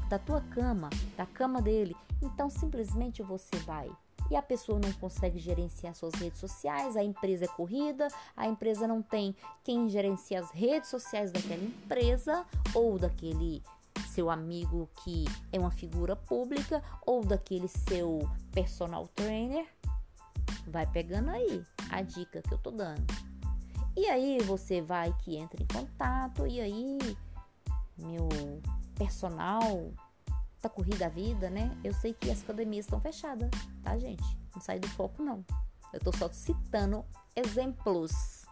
da 0.09 0.19
tua 0.19 0.41
cama, 0.41 0.89
da 1.17 1.27
cama 1.27 1.61
dele. 1.61 1.95
Então 2.23 2.49
simplesmente 2.49 3.23
você 3.23 3.57
vai. 3.67 3.91
E 4.31 4.37
a 4.37 4.43
pessoa 4.43 4.79
não 4.79 4.93
consegue 4.93 5.41
gerenciar 5.41 5.95
suas 5.95 6.15
redes 6.15 6.39
sociais, 6.39 6.97
a 6.97 7.03
empresa 7.03 7.47
é 7.47 7.49
corrida, 7.49 8.07
a 8.37 8.47
empresa 8.47 8.87
não 8.87 9.03
tem 9.03 9.35
quem 9.65 9.89
gerencia 9.89 10.39
as 10.39 10.53
redes 10.53 10.89
sociais 10.89 11.33
daquela 11.33 11.65
empresa 11.65 12.47
ou 12.73 12.97
daquele 12.97 13.61
seu 14.21 14.29
amigo 14.29 14.91
que 15.03 15.25
é 15.51 15.59
uma 15.59 15.71
figura 15.71 16.15
pública 16.15 16.83
ou 17.07 17.25
daquele 17.25 17.67
seu 17.67 18.19
personal 18.53 19.09
trainer. 19.09 19.67
Vai 20.67 20.87
pegando 20.87 21.31
aí 21.31 21.65
a 21.91 22.03
dica 22.03 22.43
que 22.43 22.53
eu 22.53 22.59
tô 22.59 22.71
dando. 22.71 23.03
E 23.97 24.07
aí 24.11 24.39
você 24.41 24.83
vai 24.83 25.11
que 25.21 25.37
entra 25.37 25.63
em 25.63 25.67
contato 25.67 26.47
e 26.47 26.61
aí 26.61 26.99
meu 27.97 28.29
personal 28.95 29.91
tá 30.61 30.69
corrida 30.69 31.07
a 31.07 31.09
vida, 31.09 31.49
né? 31.49 31.75
Eu 31.83 31.95
sei 31.95 32.13
que 32.13 32.31
as 32.31 32.43
academias 32.43 32.85
estão 32.85 33.01
fechadas, 33.01 33.49
tá, 33.83 33.99
gente? 33.99 34.39
Não 34.55 34.61
sai 34.61 34.79
do 34.79 34.89
foco 34.89 35.23
não. 35.23 35.43
Eu 35.95 36.01
tô 36.01 36.13
só 36.13 36.31
citando 36.31 37.07
exemplos, 37.35 38.45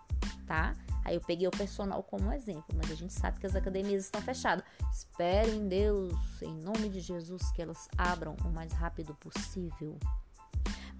tá? 0.46 0.72
Aí 1.08 1.14
eu 1.14 1.22
peguei 1.22 1.48
o 1.48 1.50
personal 1.50 2.02
como 2.02 2.30
exemplo, 2.34 2.76
mas 2.76 2.90
a 2.90 2.94
gente 2.94 3.14
sabe 3.14 3.40
que 3.40 3.46
as 3.46 3.56
academias 3.56 4.04
estão 4.04 4.20
fechadas. 4.20 4.62
Espero 4.92 5.48
em 5.48 5.66
Deus, 5.66 6.12
em 6.42 6.54
nome 6.60 6.90
de 6.90 7.00
Jesus, 7.00 7.50
que 7.52 7.62
elas 7.62 7.88
abram 7.96 8.36
o 8.44 8.48
mais 8.50 8.74
rápido 8.74 9.14
possível. 9.14 9.98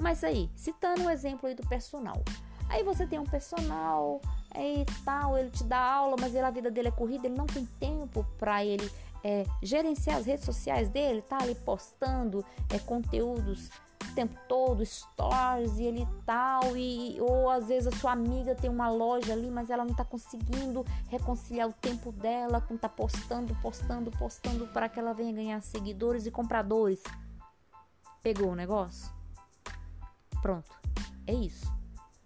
Mas 0.01 0.25
aí, 0.25 0.51
citando 0.57 1.05
o 1.05 1.11
exemplo 1.11 1.47
aí 1.47 1.55
do 1.55 1.67
personal. 1.69 2.25
Aí 2.71 2.83
você 2.83 3.07
tem 3.07 3.19
um 3.19 3.27
personal 3.27 4.23
e 4.57 4.87
tal, 5.05 5.37
ele 5.37 5.51
te 5.51 5.65
dá 5.65 5.79
aula, 5.79 6.17
mas 6.19 6.35
ele, 6.35 6.47
a 6.47 6.51
vida 6.51 6.71
dele 6.71 6.89
é 6.89 6.93
corrida, 6.93 7.27
ele 7.27 7.37
não 7.37 7.47
tem 7.47 7.67
tempo 7.79 8.25
para 8.39 8.65
ele 8.65 8.91
é, 9.23 9.45
gerenciar 9.63 10.17
as 10.17 10.25
redes 10.25 10.47
sociais 10.47 10.89
dele, 10.89 11.21
tá 11.21 11.37
ali 11.43 11.55
postando 11.55 12.43
é, 12.71 12.79
conteúdos 12.79 13.69
tempo 14.19 14.37
todo, 14.49 14.85
stories 14.85 15.79
e 15.79 15.85
ele 15.85 16.05
tal, 16.27 16.77
e 16.77 17.21
ou 17.21 17.49
às 17.49 17.69
vezes 17.69 17.87
a 17.87 17.97
sua 17.97 18.11
amiga 18.11 18.53
tem 18.53 18.69
uma 18.69 18.91
loja 18.91 19.33
ali, 19.33 19.49
mas 19.49 19.71
ela 19.71 19.85
não 19.85 19.95
tá 19.95 20.05
conseguindo 20.05 20.85
reconciliar 21.09 21.69
o 21.69 21.73
tempo 21.73 22.11
dela 22.11 22.61
com 22.61 22.77
tá 22.77 22.89
postando, 22.89 23.55
postando, 23.63 24.11
postando 24.11 24.67
para 24.67 24.89
que 24.89 24.99
ela 24.99 25.15
venha 25.15 25.33
ganhar 25.33 25.63
seguidores 25.63 26.27
e 26.27 26.33
compradores. 26.33 27.01
Pegou 28.21 28.49
o 28.49 28.57
negócio? 28.57 29.09
Pronto, 30.43 30.69
é 31.25 31.33
isso. 31.33 31.73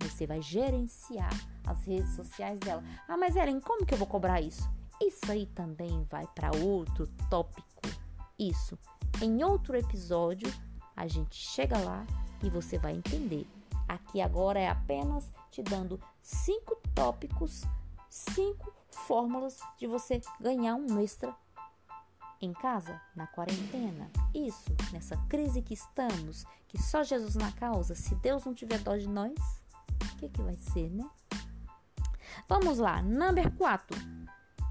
Você 0.01 0.27
vai 0.27 0.41
gerenciar 0.41 1.31
as 1.67 1.85
redes 1.85 2.17
sociais 2.17 2.59
dela. 2.59 2.83
Ah, 3.07 3.19
mas 3.19 3.37
Ellen, 3.37 3.61
como 3.61 3.85
que 3.85 3.93
eu 3.93 3.99
vou 3.99 4.07
cobrar 4.07 4.41
isso? 4.41 4.67
Isso 4.99 5.31
aí 5.31 5.45
também 5.45 6.07
vai 6.11 6.27
para 6.35 6.57
outro 6.57 7.07
tópico. 7.29 7.83
Isso. 8.39 8.79
Em 9.21 9.45
outro 9.45 9.77
episódio, 9.77 10.51
a 10.97 11.07
gente 11.07 11.37
chega 11.37 11.79
lá 11.79 12.07
e 12.43 12.51
você 12.51 12.79
vai 12.79 12.95
entender. 12.95 13.47
Aqui 13.89 14.21
agora 14.21 14.59
é 14.59 14.69
apenas 14.69 15.31
te 15.51 15.63
dando 15.63 16.01
cinco 16.23 16.77
tópicos, 16.95 17.63
cinco 18.09 18.73
fórmulas 18.91 19.61
de 19.79 19.87
você 19.87 20.21
ganhar 20.41 20.75
um 20.77 21.01
extra 21.01 21.35
em 22.41 22.53
casa, 22.53 23.01
na 23.15 23.27
quarentena. 23.27 24.11
Isso, 24.35 24.75
nessa 24.93 25.17
crise 25.29 25.63
que 25.63 25.75
estamos, 25.75 26.45
que 26.69 26.81
só 26.81 27.03
Jesus 27.03 27.37
na 27.37 27.53
causa. 27.53 27.95
Se 27.95 28.15
Deus 28.17 28.45
não 28.45 28.55
tiver 28.55 28.79
dó 28.79 28.97
de 28.97 29.09
nós, 29.09 29.39
o 30.13 30.17
que, 30.17 30.29
que 30.29 30.43
vai 30.43 30.57
ser, 30.57 30.91
né? 30.91 31.09
Vamos 32.49 32.79
lá, 32.79 33.03
number 33.03 33.51
4. 33.57 33.97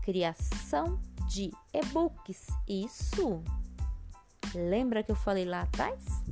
Criação 0.04 1.00
de 1.28 1.52
e-books. 1.74 2.48
Isso. 2.68 3.44
Lembra 4.54 5.04
que 5.04 5.12
eu 5.12 5.16
falei 5.16 5.46
lá 5.46 5.62
atrás? 5.62 6.24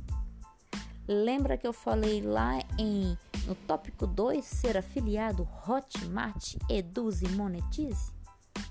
Lembra 1.08 1.56
que 1.56 1.66
eu 1.66 1.72
falei 1.72 2.20
lá 2.20 2.58
em 2.78 3.16
no 3.46 3.54
tópico 3.54 4.06
2 4.06 4.44
ser 4.44 4.76
afiliado 4.76 5.48
Hotmart, 5.66 6.56
Eduz 6.68 7.22
e 7.22 7.28
Monetize? 7.28 8.12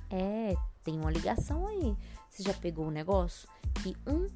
É, 0.09 0.55
tem 0.83 0.99
uma 0.99 1.11
ligação 1.11 1.67
aí. 1.67 1.97
Você 2.29 2.43
já 2.43 2.53
pegou 2.53 2.87
o 2.87 2.91
negócio? 2.91 3.49
Que 3.83 3.95
um 4.07 4.27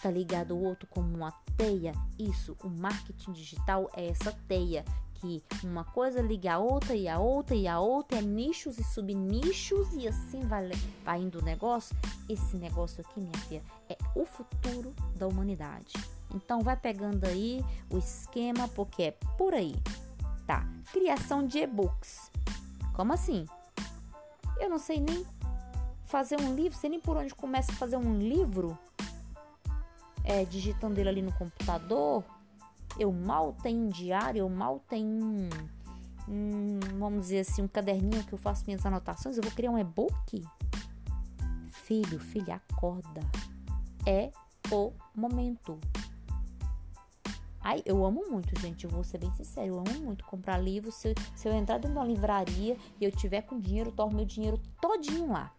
tá 0.00 0.10
ligado 0.10 0.54
ao 0.54 0.60
outro 0.60 0.88
como 0.88 1.14
uma 1.14 1.30
teia. 1.56 1.92
Isso, 2.18 2.56
o 2.64 2.68
marketing 2.68 3.32
digital 3.32 3.88
é 3.94 4.08
essa 4.08 4.32
teia 4.48 4.84
que 5.22 5.42
uma 5.64 5.84
coisa 5.84 6.20
liga 6.20 6.54
a 6.54 6.58
outra 6.58 6.96
e 6.96 7.08
a 7.08 7.18
outra 7.20 7.54
e 7.54 7.68
a 7.68 7.78
outra, 7.78 8.18
é 8.18 8.22
nichos 8.22 8.76
e 8.78 8.82
subnichos 8.82 9.94
e 9.94 10.08
assim 10.08 10.40
vai, 10.40 10.68
vai 11.04 11.20
indo 11.20 11.38
o 11.38 11.44
negócio. 11.44 11.96
Esse 12.28 12.56
negócio 12.56 13.04
aqui, 13.06 13.20
minha 13.20 13.38
filha, 13.46 13.62
é 13.88 13.96
o 14.16 14.26
futuro 14.26 14.92
da 15.14 15.28
humanidade. 15.28 15.92
Então 16.34 16.60
vai 16.60 16.76
pegando 16.76 17.24
aí 17.24 17.64
o 17.88 17.98
esquema, 17.98 18.66
porque 18.68 19.02
é 19.04 19.10
por 19.38 19.54
aí. 19.54 19.76
Tá, 20.44 20.66
criação 20.92 21.46
de 21.46 21.58
e-books. 21.58 22.30
Como 22.92 23.12
assim? 23.12 23.46
Eu 24.58 24.68
não 24.68 24.78
sei 24.78 25.00
nem 25.00 25.24
fazer 26.04 26.40
um 26.40 26.54
livro, 26.54 26.76
sei 26.76 26.90
nem 26.90 27.00
por 27.00 27.16
onde 27.16 27.34
começa 27.34 27.70
a 27.70 27.76
fazer 27.76 27.96
um 27.96 28.18
livro. 28.18 28.76
É, 30.24 30.44
digitando 30.44 30.98
ele 30.98 31.08
ali 31.08 31.22
no 31.22 31.32
computador. 31.32 32.24
Eu 32.98 33.12
mal 33.12 33.54
tenho 33.62 33.86
um 33.86 33.88
diário, 33.88 34.40
eu 34.40 34.48
mal 34.48 34.80
tenho 34.88 35.08
um, 35.08 35.48
um, 36.28 36.80
vamos 36.98 37.22
dizer 37.22 37.40
assim, 37.40 37.62
um 37.62 37.68
caderninho 37.68 38.24
que 38.24 38.32
eu 38.32 38.38
faço 38.38 38.64
minhas 38.66 38.84
anotações. 38.84 39.36
Eu 39.36 39.42
vou 39.42 39.52
criar 39.52 39.70
um 39.70 39.78
e-book? 39.78 40.44
Filho, 41.68 42.18
filha, 42.18 42.56
acorda. 42.56 43.20
É 44.06 44.30
o 44.70 44.92
momento. 45.14 45.78
Ai, 47.60 47.82
eu 47.86 48.04
amo 48.04 48.24
muito, 48.28 48.58
gente. 48.60 48.84
Eu 48.84 48.90
vou 48.90 49.04
ser 49.04 49.18
bem 49.18 49.32
sincero. 49.32 49.68
Eu 49.68 49.78
amo 49.78 50.04
muito 50.04 50.24
comprar 50.24 50.58
livros. 50.58 50.94
Se 50.94 51.14
se 51.34 51.48
eu 51.48 51.52
entrar 51.52 51.78
dentro 51.78 51.92
de 51.92 51.96
uma 51.96 52.04
livraria 52.04 52.76
e 53.00 53.04
eu 53.04 53.12
tiver 53.12 53.42
com 53.42 53.58
dinheiro, 53.58 53.90
eu 53.90 53.94
torno 53.94 54.16
meu 54.16 54.24
dinheiro 54.24 54.60
todinho 54.80 55.30
lá. 55.30 55.52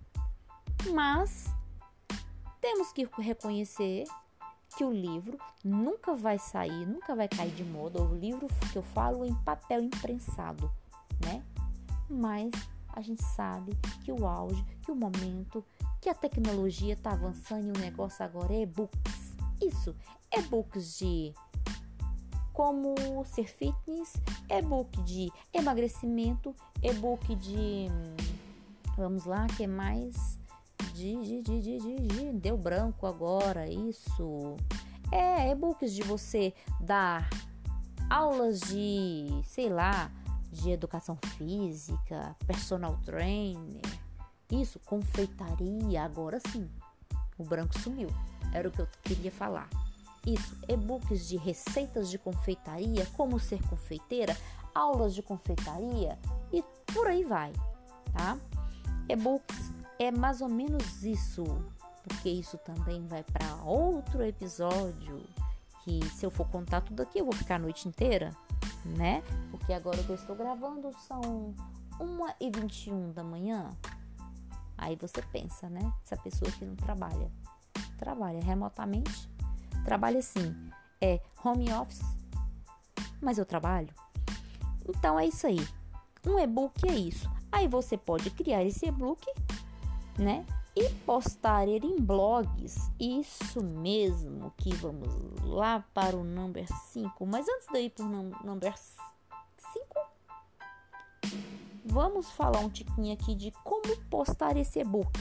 Mas 0.93 1.53
temos 2.59 2.91
que 2.91 3.07
reconhecer 3.17 4.05
que 4.75 4.83
o 4.83 4.91
livro 4.91 5.37
nunca 5.63 6.15
vai 6.15 6.37
sair, 6.39 6.85
nunca 6.85 7.15
vai 7.15 7.27
cair 7.27 7.53
de 7.53 7.63
moda. 7.63 8.01
O 8.01 8.15
livro 8.15 8.47
que 8.71 8.77
eu 8.77 8.83
falo 8.83 9.25
em 9.25 9.33
papel 9.33 9.81
imprensado, 9.81 10.71
né? 11.23 11.43
Mas 12.09 12.51
a 12.89 13.01
gente 13.01 13.23
sabe 13.23 13.75
que 14.03 14.11
o 14.11 14.25
auge, 14.25 14.63
que 14.81 14.91
o 14.91 14.95
momento, 14.95 15.63
que 16.01 16.09
a 16.09 16.13
tecnologia 16.13 16.93
está 16.93 17.11
avançando 17.11 17.67
e 17.67 17.79
o 17.79 17.81
negócio 17.81 18.23
agora 18.23 18.53
é 18.53 18.61
e-books. 18.61 19.35
Isso, 19.61 19.95
e-books 20.31 20.97
de 20.97 21.33
como 22.53 22.93
ser 23.25 23.47
fitness, 23.47 24.13
e-book 24.47 25.01
de 25.01 25.31
emagrecimento, 25.51 26.55
e-book 26.83 27.35
de 27.35 27.87
vamos 28.95 29.25
lá, 29.25 29.47
que 29.47 29.65
mais 29.65 30.37
de, 30.93 31.21
de, 31.21 31.41
de, 31.41 31.61
de, 31.61 31.77
de, 31.79 32.07
de 32.07 32.33
deu 32.33 32.55
branco 32.55 33.05
agora, 33.07 33.67
isso. 33.67 34.55
É, 35.11 35.51
e-books 35.51 35.93
de 35.93 36.03
você 36.03 36.53
dar 36.79 37.27
aulas 38.09 38.59
de, 38.61 39.27
sei 39.43 39.69
lá, 39.69 40.11
de 40.51 40.69
educação 40.69 41.17
física, 41.37 42.35
personal 42.45 42.99
trainer, 43.03 43.81
isso, 44.51 44.79
confeitaria, 44.85 46.03
agora 46.03 46.39
sim. 46.51 46.69
O 47.37 47.43
branco 47.43 47.77
sumiu. 47.79 48.09
Era 48.53 48.67
o 48.67 48.71
que 48.71 48.81
eu 48.81 48.87
queria 49.01 49.31
falar. 49.31 49.67
Isso, 50.25 50.55
e-books 50.69 51.27
de 51.27 51.37
receitas 51.37 52.09
de 52.09 52.19
confeitaria, 52.19 53.05
como 53.17 53.39
ser 53.39 53.61
confeiteira, 53.67 54.37
aulas 54.73 55.13
de 55.15 55.23
confeitaria 55.23 56.17
e 56.51 56.63
por 56.93 57.07
aí 57.07 57.23
vai, 57.23 57.51
tá? 58.13 58.37
E-books 59.09 59.71
é 60.03 60.11
mais 60.11 60.41
ou 60.41 60.49
menos 60.49 61.03
isso, 61.03 61.43
porque 62.03 62.29
isso 62.29 62.57
também 62.59 63.05
vai 63.07 63.23
para 63.23 63.55
outro 63.63 64.23
episódio. 64.23 65.23
Que 65.83 65.99
se 66.09 66.25
eu 66.25 66.31
for 66.31 66.47
contar 66.47 66.81
tudo 66.81 67.01
aqui, 67.01 67.19
eu 67.19 67.25
vou 67.25 67.33
ficar 67.33 67.55
a 67.55 67.59
noite 67.59 67.87
inteira, 67.87 68.31
né? 68.85 69.21
Porque 69.51 69.73
agora 69.73 70.01
que 70.01 70.09
eu 70.09 70.15
estou 70.15 70.35
gravando 70.35 70.91
são 71.07 71.53
1h21 71.99 73.13
da 73.13 73.23
manhã. 73.23 73.69
Aí 74.77 74.95
você 74.95 75.21
pensa, 75.21 75.69
né? 75.69 75.93
Essa 76.03 76.15
pessoa 76.15 76.49
que 76.51 76.63
não 76.63 76.75
trabalha. 76.75 77.29
Trabalha 77.97 78.41
remotamente 78.41 79.29
Trabalho 79.83 80.19
assim, 80.19 80.55
é 81.01 81.19
home 81.43 81.71
office, 81.73 82.01
mas 83.21 83.37
eu 83.37 83.45
trabalho. 83.45 83.93
Então 84.87 85.19
é 85.19 85.27
isso 85.27 85.45
aí. 85.45 85.59
Um 86.25 86.39
e-book 86.39 86.87
é 86.87 86.93
isso. 86.93 87.29
Aí 87.51 87.67
você 87.67 87.97
pode 87.97 88.29
criar 88.31 88.63
esse 88.63 88.85
e-book, 88.85 89.21
né? 90.17 90.45
E 90.75 90.89
postar 91.05 91.67
ele 91.67 91.85
em 91.85 92.01
blogs. 92.01 92.91
Isso 92.99 93.63
mesmo, 93.63 94.51
que 94.57 94.73
vamos 94.75 95.07
lá 95.43 95.85
para 95.93 96.15
o 96.15 96.23
number 96.23 96.67
5. 96.91 97.25
Mas 97.25 97.47
antes 97.47 97.67
de 97.71 97.79
ir 97.79 97.89
para 97.91 98.05
o 98.05 98.09
number 98.43 98.75
5, 98.77 99.03
vamos 101.85 102.31
falar 102.31 102.59
um 102.59 102.69
tiquinho 102.69 103.13
aqui 103.13 103.35
de 103.35 103.51
como 103.63 103.95
postar 104.09 104.57
esse 104.57 104.79
e-book. 104.79 105.11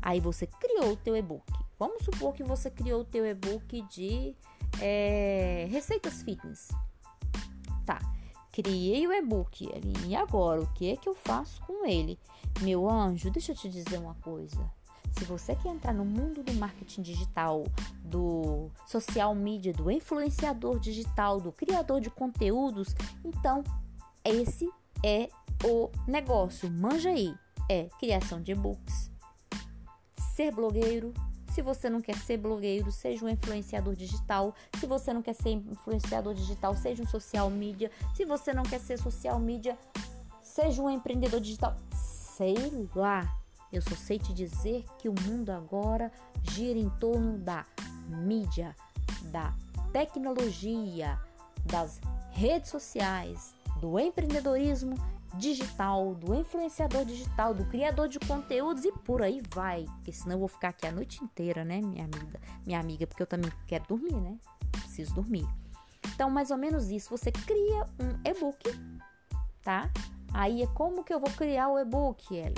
Aí 0.00 0.20
você 0.20 0.46
criou 0.46 0.92
o 0.92 0.96
teu 0.96 1.16
e-book. 1.16 1.44
Vamos 1.78 2.04
supor 2.04 2.34
que 2.34 2.44
você 2.44 2.70
criou 2.70 3.00
o 3.00 3.04
teu 3.04 3.26
e-book 3.26 3.82
de 3.88 4.36
é, 4.80 5.66
receitas 5.70 6.22
fitness. 6.22 6.68
Tá, 7.84 7.98
criei 8.62 9.06
o 9.06 9.12
e-book 9.12 9.68
e 10.06 10.14
agora 10.14 10.60
o 10.60 10.72
que 10.74 10.90
é 10.90 10.96
que 10.96 11.08
eu 11.08 11.14
faço 11.14 11.60
com 11.62 11.86
ele? 11.86 12.18
Meu 12.60 12.88
anjo, 12.88 13.30
deixa 13.30 13.52
eu 13.52 13.56
te 13.56 13.68
dizer 13.68 13.98
uma 13.98 14.14
coisa. 14.16 14.58
Se 15.12 15.24
você 15.24 15.56
quer 15.56 15.70
entrar 15.70 15.92
no 15.92 16.04
mundo 16.04 16.42
do 16.42 16.52
marketing 16.54 17.02
digital, 17.02 17.64
do 18.04 18.70
social 18.86 19.34
media, 19.34 19.72
do 19.72 19.90
influenciador 19.90 20.78
digital, 20.78 21.40
do 21.40 21.52
criador 21.52 22.00
de 22.00 22.10
conteúdos, 22.10 22.94
então 23.24 23.64
esse 24.24 24.68
é 25.04 25.28
o 25.64 25.90
negócio. 26.06 26.70
Manja 26.70 27.10
aí. 27.10 27.34
É 27.68 27.88
criação 28.00 28.42
de 28.42 28.50
e-books, 28.50 29.12
ser 30.34 30.52
blogueiro, 30.52 31.14
se 31.50 31.62
você 31.62 31.90
não 31.90 32.00
quer 32.00 32.16
ser 32.16 32.36
blogueiro, 32.36 32.90
seja 32.92 33.24
um 33.24 33.28
influenciador 33.28 33.94
digital. 33.94 34.54
Se 34.78 34.86
você 34.86 35.12
não 35.12 35.20
quer 35.20 35.34
ser 35.34 35.50
influenciador 35.50 36.34
digital, 36.34 36.76
seja 36.76 37.02
um 37.02 37.06
social 37.06 37.50
media. 37.50 37.90
Se 38.14 38.24
você 38.24 38.52
não 38.52 38.62
quer 38.62 38.80
ser 38.80 38.98
social 38.98 39.38
media, 39.38 39.76
seja 40.42 40.80
um 40.80 40.88
empreendedor 40.88 41.40
digital. 41.40 41.74
Sei 41.92 42.54
lá. 42.94 43.36
Eu 43.72 43.82
só 43.82 43.94
sei 43.94 44.18
te 44.18 44.32
dizer 44.32 44.84
que 44.98 45.08
o 45.08 45.14
mundo 45.22 45.50
agora 45.50 46.10
gira 46.42 46.78
em 46.78 46.90
torno 46.98 47.38
da 47.38 47.64
mídia, 48.08 48.74
da 49.30 49.54
tecnologia, 49.92 51.18
das 51.64 52.00
redes 52.30 52.70
sociais, 52.70 53.54
do 53.80 53.98
empreendedorismo 53.98 54.96
digital, 55.34 56.14
do 56.14 56.34
influenciador 56.34 57.04
digital, 57.04 57.54
do 57.54 57.64
criador 57.66 58.08
de 58.08 58.18
conteúdos 58.20 58.84
e 58.84 58.92
por 58.92 59.22
aí 59.22 59.42
vai. 59.54 59.84
Porque 59.84 60.12
senão 60.12 60.34
eu 60.34 60.38
vou 60.40 60.48
ficar 60.48 60.68
aqui 60.68 60.86
a 60.86 60.92
noite 60.92 61.22
inteira, 61.22 61.64
né, 61.64 61.80
minha 61.80 62.04
amiga? 62.04 62.40
Minha 62.66 62.80
amiga, 62.80 63.06
porque 63.06 63.22
eu 63.22 63.26
também 63.26 63.50
quero 63.66 63.84
dormir, 63.88 64.14
né? 64.14 64.38
Preciso 64.72 65.14
dormir. 65.14 65.46
Então, 66.14 66.30
mais 66.30 66.50
ou 66.50 66.56
menos 66.56 66.90
isso. 66.90 67.10
Você 67.10 67.30
cria 67.30 67.84
um 67.98 68.28
e-book, 68.28 68.70
tá? 69.62 69.90
Aí 70.32 70.62
é 70.62 70.66
como 70.68 71.04
que 71.04 71.12
eu 71.12 71.20
vou 71.20 71.30
criar 71.30 71.68
o 71.68 71.78
e-book, 71.78 72.34
Ellie? 72.34 72.54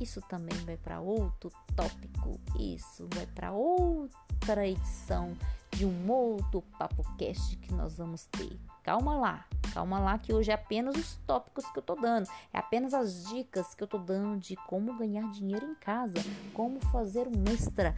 Isso 0.00 0.20
também 0.22 0.56
vai 0.64 0.76
para 0.76 1.00
outro 1.00 1.50
tópico. 1.74 2.40
Isso 2.58 3.08
vai 3.14 3.26
para 3.26 3.52
outra 3.52 4.66
edição 4.66 5.36
de 5.70 5.86
um 5.86 6.10
outro 6.10 6.62
papo 6.78 7.02
cast 7.16 7.56
que 7.56 7.72
nós 7.72 7.96
vamos 7.96 8.26
ter. 8.26 8.58
Calma 8.82 9.16
lá, 9.16 9.46
calma 9.74 9.98
lá 9.98 10.16
que 10.16 10.32
hoje 10.32 10.52
é 10.52 10.54
apenas 10.54 10.94
os 10.94 11.16
tópicos 11.26 11.66
que 11.66 11.78
eu 11.80 11.82
tô 11.82 11.96
dando, 11.96 12.30
é 12.52 12.58
apenas 12.58 12.94
as 12.94 13.26
dicas 13.26 13.74
que 13.74 13.82
eu 13.82 13.88
tô 13.88 13.98
dando 13.98 14.38
de 14.38 14.54
como 14.54 14.96
ganhar 14.96 15.28
dinheiro 15.32 15.66
em 15.66 15.74
casa, 15.74 16.14
como 16.54 16.78
fazer 16.92 17.26
um 17.26 17.52
extra, 17.52 17.92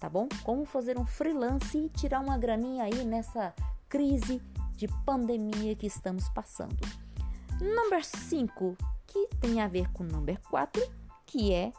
tá 0.00 0.08
bom? 0.08 0.26
Como 0.42 0.64
fazer 0.64 0.98
um 0.98 1.04
freelance 1.04 1.76
e 1.76 1.90
tirar 1.90 2.20
uma 2.20 2.38
graninha 2.38 2.84
aí 2.84 3.04
nessa 3.04 3.54
crise 3.90 4.40
de 4.72 4.88
pandemia 5.04 5.76
que 5.76 5.86
estamos 5.86 6.26
passando. 6.30 6.78
Número 7.60 8.02
5, 8.02 8.76
que 9.06 9.28
tem 9.38 9.60
a 9.60 9.68
ver 9.68 9.92
com 9.92 10.04
o 10.04 10.06
número 10.06 10.40
4, 10.48 10.82
que 11.26 11.52
é 11.52 11.72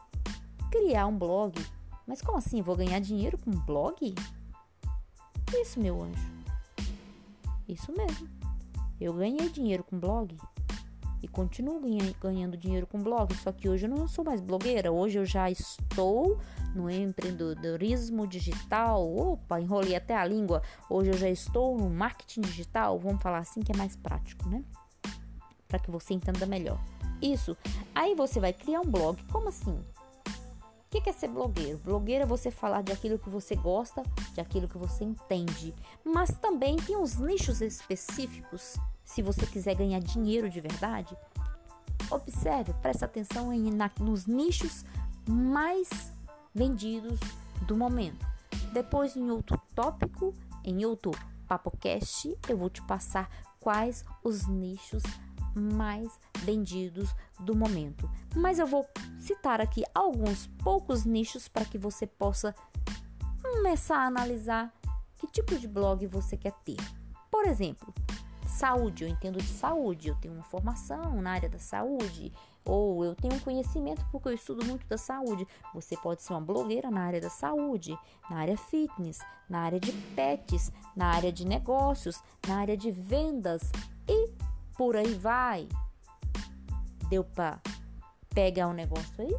criar 0.69 1.07
um 1.07 1.17
blog. 1.17 1.59
Mas 2.05 2.21
como 2.21 2.37
assim? 2.37 2.61
Vou 2.61 2.75
ganhar 2.75 2.99
dinheiro 2.99 3.37
com 3.39 3.49
um 3.49 3.59
blog? 3.59 4.13
Isso, 5.53 5.79
meu 5.79 6.03
anjo. 6.03 6.29
Isso 7.67 7.91
mesmo. 7.93 8.38
Eu 8.99 9.13
ganhei 9.13 9.49
dinheiro 9.49 9.83
com 9.83 9.97
blog 9.99 10.35
e 11.21 11.27
continuo 11.27 11.81
ganhando 12.21 12.55
dinheiro 12.55 12.87
com 12.87 13.01
blog, 13.01 13.33
só 13.35 13.51
que 13.51 13.67
hoje 13.67 13.85
eu 13.85 13.89
não 13.89 14.07
sou 14.07 14.23
mais 14.23 14.39
blogueira, 14.39 14.91
hoje 14.91 15.19
eu 15.19 15.25
já 15.25 15.49
estou 15.49 16.39
no 16.73 16.89
empreendedorismo 16.89 18.25
digital. 18.25 19.05
Opa, 19.15 19.59
enrolei 19.59 19.95
até 19.95 20.15
a 20.15 20.25
língua. 20.25 20.61
Hoje 20.89 21.11
eu 21.11 21.17
já 21.17 21.29
estou 21.29 21.77
no 21.77 21.89
marketing 21.89 22.41
digital, 22.41 22.97
vamos 22.99 23.21
falar 23.21 23.39
assim 23.39 23.61
que 23.61 23.71
é 23.71 23.77
mais 23.77 23.95
prático, 23.95 24.47
né? 24.47 24.63
Para 25.67 25.79
que 25.79 25.91
você 25.91 26.13
entenda 26.13 26.45
melhor. 26.45 26.79
Isso. 27.21 27.55
Aí 27.93 28.15
você 28.15 28.39
vai 28.39 28.53
criar 28.53 28.81
um 28.81 28.89
blog. 28.89 29.21
Como 29.31 29.49
assim? 29.49 29.77
O 30.91 31.01
que 31.01 31.07
é 31.07 31.13
ser 31.13 31.27
blogueiro? 31.27 31.77
Blogueiro 31.77 32.23
é 32.23 32.25
você 32.25 32.49
falar 32.49 32.81
de 32.81 32.91
aquilo 32.91 33.19
que 33.19 33.29
você 33.29 33.55
gosta, 33.55 34.01
de 34.33 34.41
aquilo 34.41 34.67
que 34.67 34.77
você 34.77 35.03
entende. 35.03 35.71
Mas 36.03 36.31
também 36.39 36.77
tem 36.77 36.97
uns 36.97 37.19
nichos 37.19 37.61
específicos, 37.61 38.75
se 39.05 39.21
você 39.21 39.45
quiser 39.45 39.75
ganhar 39.75 39.99
dinheiro 39.99 40.49
de 40.49 40.59
verdade. 40.59 41.15
Observe, 42.09 42.73
preste 42.81 43.05
atenção 43.05 43.53
em, 43.53 43.69
na, 43.69 43.91
nos 43.99 44.25
nichos 44.25 44.83
mais 45.27 46.11
vendidos 46.55 47.19
do 47.67 47.77
momento. 47.77 48.25
Depois, 48.73 49.15
em 49.15 49.29
outro 49.29 49.61
tópico, 49.75 50.33
em 50.63 50.85
outro 50.85 51.11
PapoCast, 51.47 52.35
eu 52.47 52.57
vou 52.57 52.69
te 52.69 52.81
passar 52.81 53.29
quais 53.59 54.03
os 54.23 54.47
nichos 54.47 55.03
mais 55.55 56.19
vendidos 56.39 57.13
do 57.39 57.55
momento. 57.55 58.09
Mas 58.35 58.59
eu 58.59 58.67
vou 58.67 58.85
citar 59.17 59.61
aqui 59.61 59.83
alguns 59.93 60.47
poucos 60.63 61.05
nichos 61.05 61.47
para 61.47 61.65
que 61.65 61.77
você 61.77 62.05
possa 62.05 62.53
começar 63.41 63.97
a 63.97 64.07
analisar 64.07 64.73
que 65.17 65.27
tipo 65.27 65.57
de 65.57 65.67
blog 65.67 66.05
você 66.07 66.37
quer 66.37 66.53
ter. 66.63 66.77
Por 67.29 67.45
exemplo, 67.45 67.93
saúde, 68.47 69.03
eu 69.03 69.09
entendo 69.09 69.37
de 69.37 69.47
saúde, 69.47 70.09
eu 70.09 70.15
tenho 70.15 70.33
uma 70.33 70.43
formação 70.43 71.21
na 71.21 71.31
área 71.31 71.49
da 71.49 71.59
saúde, 71.59 72.31
ou 72.65 73.03
eu 73.03 73.15
tenho 73.15 73.39
conhecimento 73.41 74.05
porque 74.11 74.29
eu 74.29 74.33
estudo 74.33 74.65
muito 74.65 74.85
da 74.87 74.97
saúde. 74.97 75.47
Você 75.73 75.95
pode 75.97 76.21
ser 76.21 76.33
uma 76.33 76.41
blogueira 76.41 76.91
na 76.91 77.01
área 77.01 77.21
da 77.21 77.29
saúde, 77.29 77.97
na 78.29 78.37
área 78.37 78.57
fitness, 78.57 79.19
na 79.49 79.61
área 79.61 79.79
de 79.79 79.91
pets, 80.15 80.71
na 80.95 81.07
área 81.07 81.31
de 81.31 81.45
negócios, 81.45 82.21
na 82.47 82.57
área 82.57 82.77
de 82.77 82.91
vendas 82.91 83.71
por 84.79 84.95
aí 84.95 85.13
vai. 85.13 85.67
Deu 87.09 87.21
para 87.21 87.59
pegar 88.33 88.69
um 88.69 88.73
negócio 88.73 89.13
aí? 89.19 89.35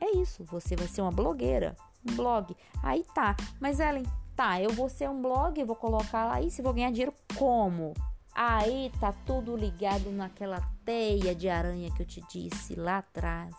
É 0.00 0.16
isso, 0.16 0.42
você 0.44 0.74
vai 0.74 0.88
ser 0.88 1.02
uma 1.02 1.10
blogueira, 1.12 1.76
um 2.08 2.16
blog. 2.16 2.56
Aí 2.82 3.04
tá, 3.14 3.36
mas 3.60 3.78
Ellen, 3.78 4.06
tá, 4.34 4.58
eu 4.58 4.70
vou 4.70 4.88
ser 4.88 5.10
um 5.10 5.20
blog, 5.20 5.62
vou 5.64 5.76
colocar 5.76 6.24
lá 6.24 6.40
e 6.40 6.48
vou 6.62 6.72
ganhar 6.72 6.90
dinheiro 6.90 7.12
como? 7.36 7.92
Aí 8.34 8.90
tá 8.98 9.12
tudo 9.26 9.54
ligado 9.54 10.10
naquela 10.10 10.62
teia 10.82 11.34
de 11.34 11.50
aranha 11.50 11.90
que 11.94 12.00
eu 12.00 12.06
te 12.06 12.22
disse 12.22 12.74
lá 12.76 12.98
atrás. 12.98 13.54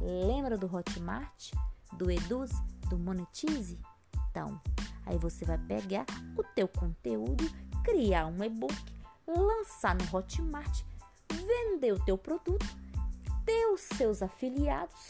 Lembra 0.00 0.56
do 0.56 0.72
Hotmart, 0.72 1.50
do 1.94 2.12
Eduz, 2.12 2.52
do 2.88 2.96
Monetize? 2.96 3.80
Então, 4.30 4.60
aí 5.04 5.18
você 5.18 5.44
vai 5.44 5.58
pegar 5.58 6.06
o 6.38 6.44
teu 6.54 6.68
conteúdo, 6.68 7.44
criar 7.82 8.26
um 8.26 8.44
e-book, 8.44 8.93
lançar 9.26 9.94
no 9.94 10.16
Hotmart, 10.16 10.82
vender 11.32 11.92
o 11.92 12.04
teu 12.04 12.16
produto, 12.16 12.66
ter 13.44 13.66
os 13.72 13.80
seus 13.80 14.22
afiliados. 14.22 15.08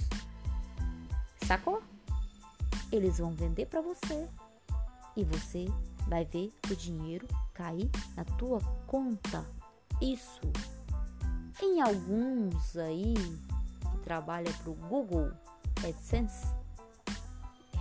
Sacou? 1.47 1.83
Eles 2.91 3.19
vão 3.19 3.33
vender 3.33 3.67
para 3.67 3.81
você 3.81 4.29
e 5.17 5.25
você 5.25 5.67
vai 6.09 6.25
ver 6.25 6.53
o 6.71 6.77
dinheiro 6.77 7.27
cair 7.53 7.91
na 8.17 8.25
tua 8.25 8.61
conta. 8.87 9.45
Isso. 10.01 10.41
Em 11.63 11.81
alguns 11.81 12.77
aí 12.77 13.15
que 13.15 13.99
trabalha 13.99 14.53
para 14.53 14.71
o 14.71 14.75
Google 14.75 15.33
AdSense 15.87 16.47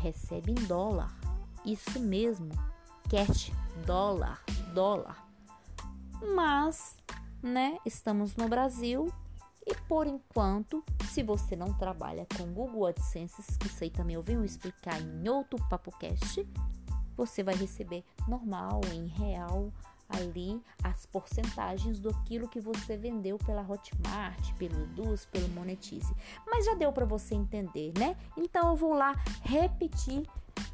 recebe 0.01 0.51
em 0.51 0.65
dólar. 0.65 1.15
Isso 1.65 1.99
mesmo, 1.99 2.49
cash, 3.09 3.51
dólar, 3.85 4.43
dólar. 4.73 5.32
Mas, 6.35 6.97
né, 7.41 7.77
estamos 7.85 8.35
no 8.35 8.47
Brasil 8.47 9.11
e 9.65 9.75
por 9.87 10.07
enquanto, 10.07 10.83
se 11.09 11.23
você 11.23 11.55
não 11.55 11.73
trabalha 11.73 12.27
com 12.37 12.51
Google 12.53 12.87
AdSense, 12.87 13.41
que 13.57 13.67
isso 13.67 13.83
aí 13.83 13.89
também 13.89 14.15
eu 14.15 14.23
venho 14.23 14.43
explicar 14.43 14.99
em 15.01 15.27
outro 15.29 15.57
PapoCast, 15.69 16.47
você 17.15 17.43
vai 17.43 17.55
receber 17.55 18.03
normal, 18.27 18.81
em 18.91 19.07
real, 19.07 19.71
ali 20.09 20.61
as 20.83 21.05
porcentagens 21.05 21.99
do 21.99 22.09
aquilo 22.09 22.47
que 22.47 22.59
você 22.59 22.97
vendeu 22.97 23.37
pela 23.37 23.61
Hotmart, 23.61 24.53
pelo 24.55 24.83
Eduz, 24.83 25.25
pelo 25.25 25.47
Monetize. 25.49 26.13
Mas 26.45 26.65
já 26.65 26.73
deu 26.75 26.91
para 26.91 27.05
você 27.05 27.33
entender, 27.35 27.93
né? 27.97 28.17
Então 28.37 28.69
eu 28.69 28.75
vou 28.75 28.93
lá 28.93 29.13
repetir, 29.41 30.27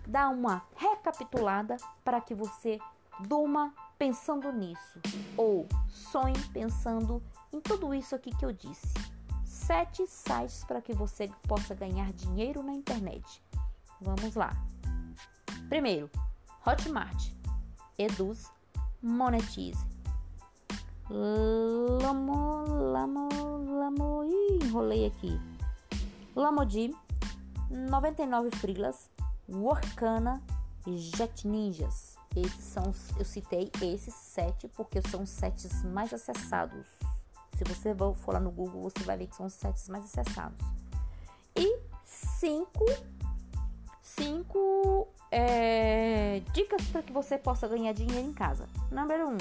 dar 0.08 0.30
uma 0.30 0.64
recapitulada 0.76 1.78
para 2.04 2.20
que 2.20 2.34
você 2.34 2.80
durma 3.28 3.74
pensando 4.00 4.50
nisso 4.54 4.98
ou 5.36 5.68
sonhe 5.90 6.40
pensando 6.54 7.22
em 7.52 7.60
tudo 7.60 7.94
isso 7.94 8.16
aqui 8.16 8.34
que 8.34 8.46
eu 8.46 8.54
disse. 8.54 8.94
Sete 9.44 10.08
sites 10.08 10.64
para 10.64 10.82
que 10.82 10.94
você 10.94 11.30
possa 11.48 11.76
ganhar 11.76 12.12
dinheiro 12.14 12.64
na 12.64 12.74
internet. 12.74 13.44
Vamos 14.00 14.36
lá. 14.36 14.52
Primeiro, 15.68 16.10
Hotmart, 16.66 17.32
Eduz, 17.98 18.50
Monetize. 19.02 19.86
Lamo, 21.10 22.64
Lamo, 22.68 23.28
Lamo, 23.80 24.24
ih, 24.24 24.60
enrolei 24.64 25.08
aqui. 25.08 25.40
Lamodi, 26.36 26.96
99 27.70 28.52
Frilas, 28.52 29.10
Workana 29.50 30.42
e 30.88 30.98
Jet 30.98 31.46
Ninjas. 31.48 32.18
Esses 32.41 32.63
são, 32.63 32.93
eu 33.17 33.25
citei 33.25 33.71
esses 33.82 34.13
sete 34.13 34.67
porque 34.69 35.02
são 35.02 35.23
os 35.23 35.30
sete 35.30 35.67
mais 35.86 36.13
acessados. 36.13 36.86
Se 37.58 37.63
você 37.65 37.93
for 38.15 38.34
lá 38.34 38.39
no 38.39 38.52
Google, 38.52 38.84
você 38.84 39.04
vai 39.04 39.17
ver 39.17 39.28
que 39.28 39.36
são 39.36 39.45
os 39.45 39.54
sete 39.54 39.89
mais 39.91 40.06
acessados. 40.06 40.60
E 41.56 41.80
cinco, 42.06 42.86
cinco 44.02 45.08
é, 45.32 46.41
dicas 46.54 46.88
para 46.88 47.04
que 47.04 47.12
você 47.12 47.38
possa 47.38 47.67
ganhar 47.67 47.93
dinheiro 47.93 48.28
em 48.28 48.34
casa. 48.34 48.67
Número 48.91 49.30
1. 49.30 49.32
Um, 49.34 49.38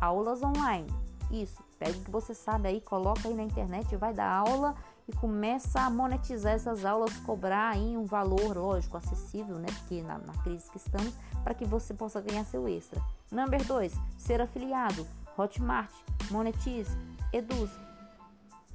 aulas 0.00 0.42
online. 0.42 0.88
Isso, 1.30 1.62
pega 1.78 1.96
o 1.96 2.00
que 2.00 2.10
você 2.10 2.34
sabe 2.34 2.68
aí, 2.68 2.80
coloca 2.80 3.28
aí 3.28 3.34
na 3.34 3.42
internet, 3.42 3.96
vai 3.96 4.12
dar 4.12 4.30
aula 4.30 4.74
e 5.08 5.12
começa 5.12 5.80
a 5.80 5.90
monetizar 5.90 6.54
essas 6.54 6.84
aulas, 6.84 7.16
cobrar 7.18 7.70
aí 7.70 7.96
um 7.96 8.04
valor, 8.04 8.56
lógico, 8.56 8.96
acessível, 8.96 9.58
né? 9.58 9.66
Porque 9.78 10.02
na, 10.02 10.18
na 10.18 10.32
crise 10.42 10.70
que 10.70 10.78
estamos, 10.78 11.14
para 11.42 11.54
que 11.54 11.64
você 11.64 11.92
possa 11.92 12.20
ganhar 12.20 12.44
seu 12.44 12.66
extra. 12.68 13.00
Número 13.30 13.64
2, 13.64 13.92
ser 14.16 14.40
afiliado. 14.40 15.06
Hotmart, 15.36 15.92
Monetize, 16.30 16.96
Eduz, 17.32 17.70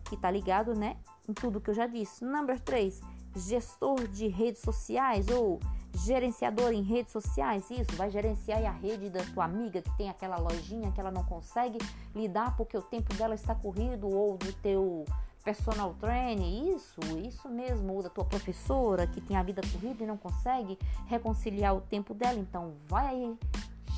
que 0.06 0.18
tá 0.18 0.30
ligado, 0.30 0.76
né? 0.76 0.98
Em 1.28 1.34
tudo 1.34 1.62
que 1.62 1.70
eu 1.70 1.74
já 1.74 1.88
disse. 1.88 2.24
Número 2.24 2.60
3, 2.60 3.02
gestor 3.36 4.08
de 4.08 4.28
redes 4.28 4.62
sociais 4.62 5.28
ou 5.30 5.60
gerenciador 5.96 6.72
em 6.72 6.82
redes 6.82 7.12
sociais, 7.12 7.70
isso, 7.72 7.96
vai 7.96 8.10
gerenciar 8.10 8.64
a 8.64 8.72
rede 8.72 9.10
da 9.10 9.24
tua 9.34 9.46
amiga 9.46 9.82
que 9.82 9.98
tem 9.98 10.10
aquela 10.10 10.38
lojinha 10.38 10.92
que 10.92 11.00
ela 11.00 11.12
não 11.12 11.24
consegue 11.24 11.80
lidar 12.14 12.56
porque 12.56 12.78
o 12.78 12.82
tempo 12.82 13.14
dela 13.16 13.36
está 13.36 13.56
corrido 13.56 14.08
ou 14.08 14.38
do 14.38 14.54
teu 14.54 15.06
personal 15.50 15.96
trainer, 15.96 16.46
isso, 16.76 17.00
isso 17.28 17.50
mesmo, 17.50 17.92
ou 17.96 18.04
da 18.04 18.10
tua 18.10 18.24
professora 18.24 19.08
que 19.08 19.20
tem 19.20 19.36
a 19.36 19.42
vida 19.42 19.64
corrida 19.64 20.04
e 20.04 20.06
não 20.06 20.16
consegue 20.16 20.78
reconciliar 21.08 21.76
o 21.76 21.82
tempo 21.82 22.14
dela, 22.14 22.38
então 22.38 22.76
vai 22.88 23.08
aí, 23.08 23.40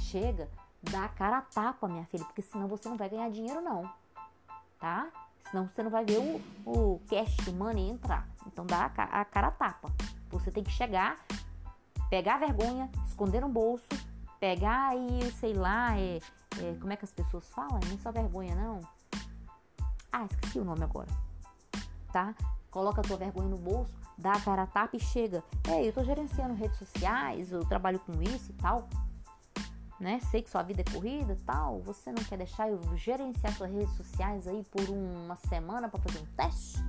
chega, 0.04 0.48
dá 0.82 1.04
a 1.04 1.10
cara 1.10 1.40
a 1.40 1.42
tapa, 1.42 1.90
minha 1.90 2.06
filha, 2.06 2.24
porque 2.24 2.42
senão 2.42 2.70
você 2.70 2.88
não 2.88 2.96
vai 2.96 3.10
ganhar 3.10 3.30
dinheiro 3.30 3.60
não, 3.60 3.84
tá? 4.80 5.10
Senão 5.50 5.68
você 5.68 5.84
não 5.84 5.92
vai 5.92 6.06
ver 6.06 6.20
o, 6.20 6.42
o 6.66 7.02
cash, 7.10 7.50
money 7.50 7.90
entrar. 7.90 8.26
Então 8.48 8.66
dá 8.66 8.90
a, 8.96 9.20
a 9.20 9.26
cara 9.26 9.48
a 9.48 9.52
tapa. 9.52 9.92
Você 10.30 10.50
tem 10.50 10.64
que 10.64 10.72
chegar 10.72 11.18
pegar 12.10 12.36
a 12.36 12.40
vergonha, 12.40 12.90
esconder 13.06 13.42
no 13.42 13.50
bolso, 13.50 13.88
pegar 14.40 14.92
aí, 14.92 15.32
sei 15.40 15.54
lá, 15.54 15.98
é, 15.98 16.20
é, 16.62 16.78
como 16.80 16.94
é 16.94 16.96
que 16.96 17.04
as 17.04 17.12
pessoas 17.12 17.50
falam? 17.50 17.80
Nem 17.88 17.98
só 18.00 18.10
vergonha, 18.10 18.56
não. 18.56 18.80
Ah, 20.12 20.26
esqueci 20.26 20.60
o 20.60 20.66
nome 20.66 20.84
agora. 20.84 21.31
Tá? 22.12 22.36
Coloca 22.70 23.02
a 23.02 23.04
tua 23.04 23.18
vergonha 23.18 23.50
no 23.50 23.58
bolso, 23.58 23.94
dá 24.18 24.34
a 24.34 24.42
cara 24.42 24.64
a 24.64 24.68
tapa 24.68 24.96
e 24.96 25.00
chega. 25.00 25.44
É, 25.68 25.86
eu 25.86 25.92
tô 25.92 26.04
gerenciando 26.04 26.54
redes 26.54 26.78
sociais, 26.78 27.52
eu 27.52 27.66
trabalho 27.66 28.00
com 28.00 28.22
isso 28.22 28.52
e 28.52 28.54
tal. 28.54 28.88
Né? 30.00 30.20
Sei 30.32 30.42
que 30.42 30.50
sua 30.50 30.64
vida 30.64 30.82
é 30.82 30.92
corrida 30.92 31.38
tal. 31.46 31.80
Você 31.82 32.12
não 32.12 32.24
quer 32.24 32.38
deixar 32.38 32.70
eu 32.70 32.80
gerenciar 32.98 33.54
suas 33.54 33.72
redes 33.72 33.94
sociais 33.96 34.48
aí 34.48 34.64
por 34.72 34.90
uma 34.90 35.36
semana 35.48 35.88
para 35.88 36.02
fazer 36.02 36.20
um 36.20 36.26
teste? 36.36 36.80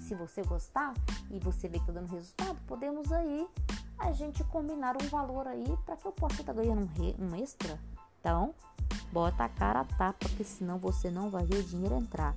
Se 0.00 0.14
você 0.14 0.42
gostar 0.42 0.94
e 1.30 1.38
você 1.38 1.68
vê 1.68 1.78
que 1.78 1.86
tá 1.86 1.92
dando 1.92 2.10
resultado, 2.10 2.58
podemos 2.66 3.12
aí 3.12 3.46
a 3.98 4.12
gente 4.12 4.42
combinar 4.44 4.96
um 5.00 5.06
valor 5.08 5.46
aí 5.46 5.76
para 5.84 5.96
que 5.96 6.06
eu 6.06 6.12
possa 6.12 6.40
estar 6.40 6.54
tá 6.54 6.60
ganhando 6.60 6.82
um, 6.82 6.86
re, 6.86 7.14
um 7.18 7.36
extra. 7.36 7.78
Então, 8.18 8.54
bota 9.12 9.44
a 9.44 9.48
cara 9.48 9.80
a 9.80 9.84
tapa, 9.84 10.18
porque 10.18 10.44
senão 10.44 10.78
você 10.78 11.10
não 11.10 11.30
vai 11.30 11.44
ver 11.44 11.58
o 11.58 11.62
dinheiro 11.62 11.96
entrar. 11.96 12.34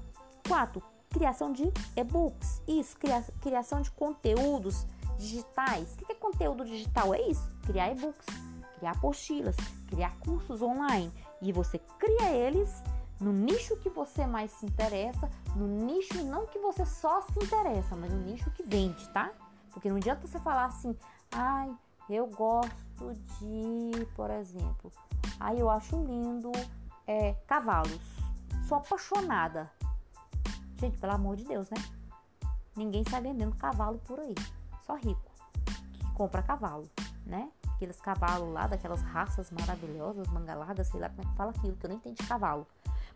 4. 0.48 0.93
Criação 1.14 1.54
de 1.54 1.72
e-books. 1.96 2.62
Isso, 2.68 2.98
cria, 2.98 3.22
criação 3.40 3.82
de 3.82 3.92
conteúdos 3.92 4.86
digitais. 5.18 5.94
O 5.94 5.98
que 6.06 6.12
é 6.12 6.16
conteúdo 6.16 6.66
digital? 6.66 7.14
É 7.14 7.22
isso, 7.22 7.48
criar 7.66 7.92
e-books, 7.92 8.26
criar 8.78 8.92
apostilas, 8.92 9.56
criar 9.88 10.18
cursos 10.20 10.62
online. 10.62 11.12
E 11.42 11.54
você 11.54 11.80
cria 12.00 12.32
eles 12.32 12.84
no 13.20 13.32
nicho 13.32 13.78
que 13.78 13.90
você 13.90 14.26
mais 14.26 14.52
se 14.52 14.66
interessa, 14.66 15.30
no 15.56 15.68
nicho 15.68 16.24
não 16.26 16.46
que 16.46 16.60
você 16.60 16.86
só 16.86 17.22
se 17.22 17.40
interessa, 17.44 17.96
mas 17.96 18.12
no 18.12 18.20
nicho 18.20 18.52
que 18.52 18.64
vende, 18.64 19.08
tá? 19.10 19.32
Porque 19.72 19.90
não 19.90 19.98
adianta 19.98 20.28
você 20.28 20.40
falar 20.40 20.66
assim, 20.66 20.96
ai, 21.32 21.74
eu 22.10 22.28
gosto 22.28 23.14
de, 23.40 24.06
por 24.16 24.30
exemplo, 24.30 24.92
ai, 25.40 25.62
eu 25.62 25.70
acho 25.70 25.96
lindo 26.04 26.52
é, 27.08 27.34
cavalos. 27.48 28.02
Sou 28.68 28.78
apaixonada. 28.78 29.72
Gente, 30.84 30.98
pelo 30.98 31.14
amor 31.14 31.38
de 31.38 31.46
Deus, 31.46 31.70
né? 31.70 31.78
Ninguém 32.76 33.06
sai 33.10 33.22
vendendo 33.22 33.56
cavalo 33.56 34.00
por 34.00 34.20
aí. 34.20 34.36
Só 34.86 34.96
rico 34.96 35.32
que 35.94 36.12
compra 36.12 36.44
cavalo, 36.44 36.90
né? 37.26 37.50
Aqueles 37.76 38.02
cavalos 38.02 38.54
lá, 38.54 38.68
daquelas 38.68 39.02
raças 39.02 39.50
maravilhosas, 39.50 40.28
manga 40.28 40.54
larga, 40.54 40.84
sei 40.84 41.00
lá 41.00 41.08
como 41.08 41.22
é 41.22 41.26
que 41.26 41.38
fala 41.38 41.52
aquilo, 41.52 41.78
que 41.78 41.86
eu 41.86 41.88
nem 41.88 41.98
entendo 41.98 42.18
de 42.18 42.28
cavalo. 42.28 42.68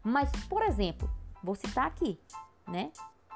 Mas, 0.02 0.32
por 0.48 0.62
exemplo, 0.62 1.10
vou 1.44 1.56
citar 1.56 1.88
aqui, 1.88 2.18
né? 2.66 2.90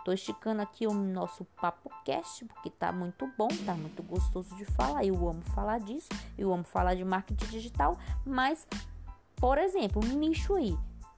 Tô 0.06 0.14
esticando 0.14 0.62
aqui 0.62 0.88
o 0.88 0.94
nosso 0.94 1.44
papo 1.60 1.92
cast, 2.06 2.46
porque 2.46 2.70
tá 2.70 2.90
muito 2.94 3.30
bom, 3.38 3.50
tá 3.66 3.76
muito 3.76 4.02
gostoso 4.02 4.56
de 4.56 4.64
falar. 4.64 5.04
Eu 5.04 5.28
amo 5.28 5.42
falar 5.42 5.82
disso, 5.82 6.08
eu 6.38 6.54
amo 6.54 6.64
falar 6.64 6.96
de 6.96 7.04
marketing 7.04 7.48
digital, 7.48 7.98
mas, 8.26 8.66
por 9.36 9.58
exemplo, 9.58 10.02
um 10.02 10.18
nicho 10.18 10.56
aí, 10.56 10.78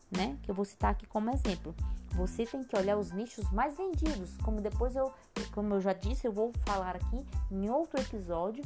né? 0.09 0.35
Que 0.41 0.49
eu 0.49 0.55
vou 0.55 0.65
citar 0.65 0.89
aqui 0.89 1.05
como 1.05 1.29
exemplo. 1.29 1.75
Você 2.15 2.45
tem 2.45 2.63
que 2.63 2.75
olhar 2.77 2.97
os 2.97 3.11
nichos 3.11 3.49
mais 3.51 3.75
vendidos, 3.75 4.37
como 4.43 4.61
depois 4.61 4.95
eu, 4.95 5.11
como 5.53 5.73
eu 5.73 5.81
já 5.81 5.93
disse, 5.93 6.27
eu 6.27 6.31
vou 6.31 6.51
falar 6.65 6.95
aqui 6.95 7.25
em 7.51 7.69
outro 7.69 7.99
episódio 7.99 8.63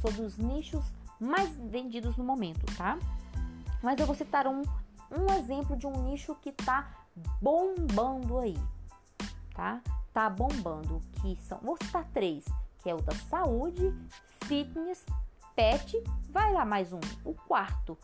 sobre 0.00 0.22
os 0.22 0.36
nichos 0.36 0.84
mais 1.18 1.56
vendidos 1.56 2.16
no 2.16 2.24
momento, 2.24 2.64
tá? 2.76 2.98
Mas 3.82 3.98
eu 3.98 4.06
vou 4.06 4.14
citar 4.14 4.46
um, 4.46 4.62
um 5.10 5.32
exemplo 5.38 5.76
de 5.76 5.86
um 5.86 6.02
nicho 6.04 6.34
que 6.36 6.52
tá 6.52 6.90
bombando 7.40 8.38
aí, 8.38 8.58
tá? 9.54 9.80
Tá 10.12 10.28
bombando, 10.28 11.00
que 11.20 11.36
são, 11.42 11.58
vou 11.62 11.76
citar 11.82 12.04
três, 12.12 12.44
que 12.82 12.90
é 12.90 12.94
o 12.94 13.00
da 13.00 13.14
saúde, 13.14 13.94
fitness, 14.44 15.04
pet, 15.54 16.02
vai 16.28 16.52
lá 16.52 16.64
mais 16.64 16.92
um, 16.92 17.00
o 17.24 17.34
quarto 17.34 17.96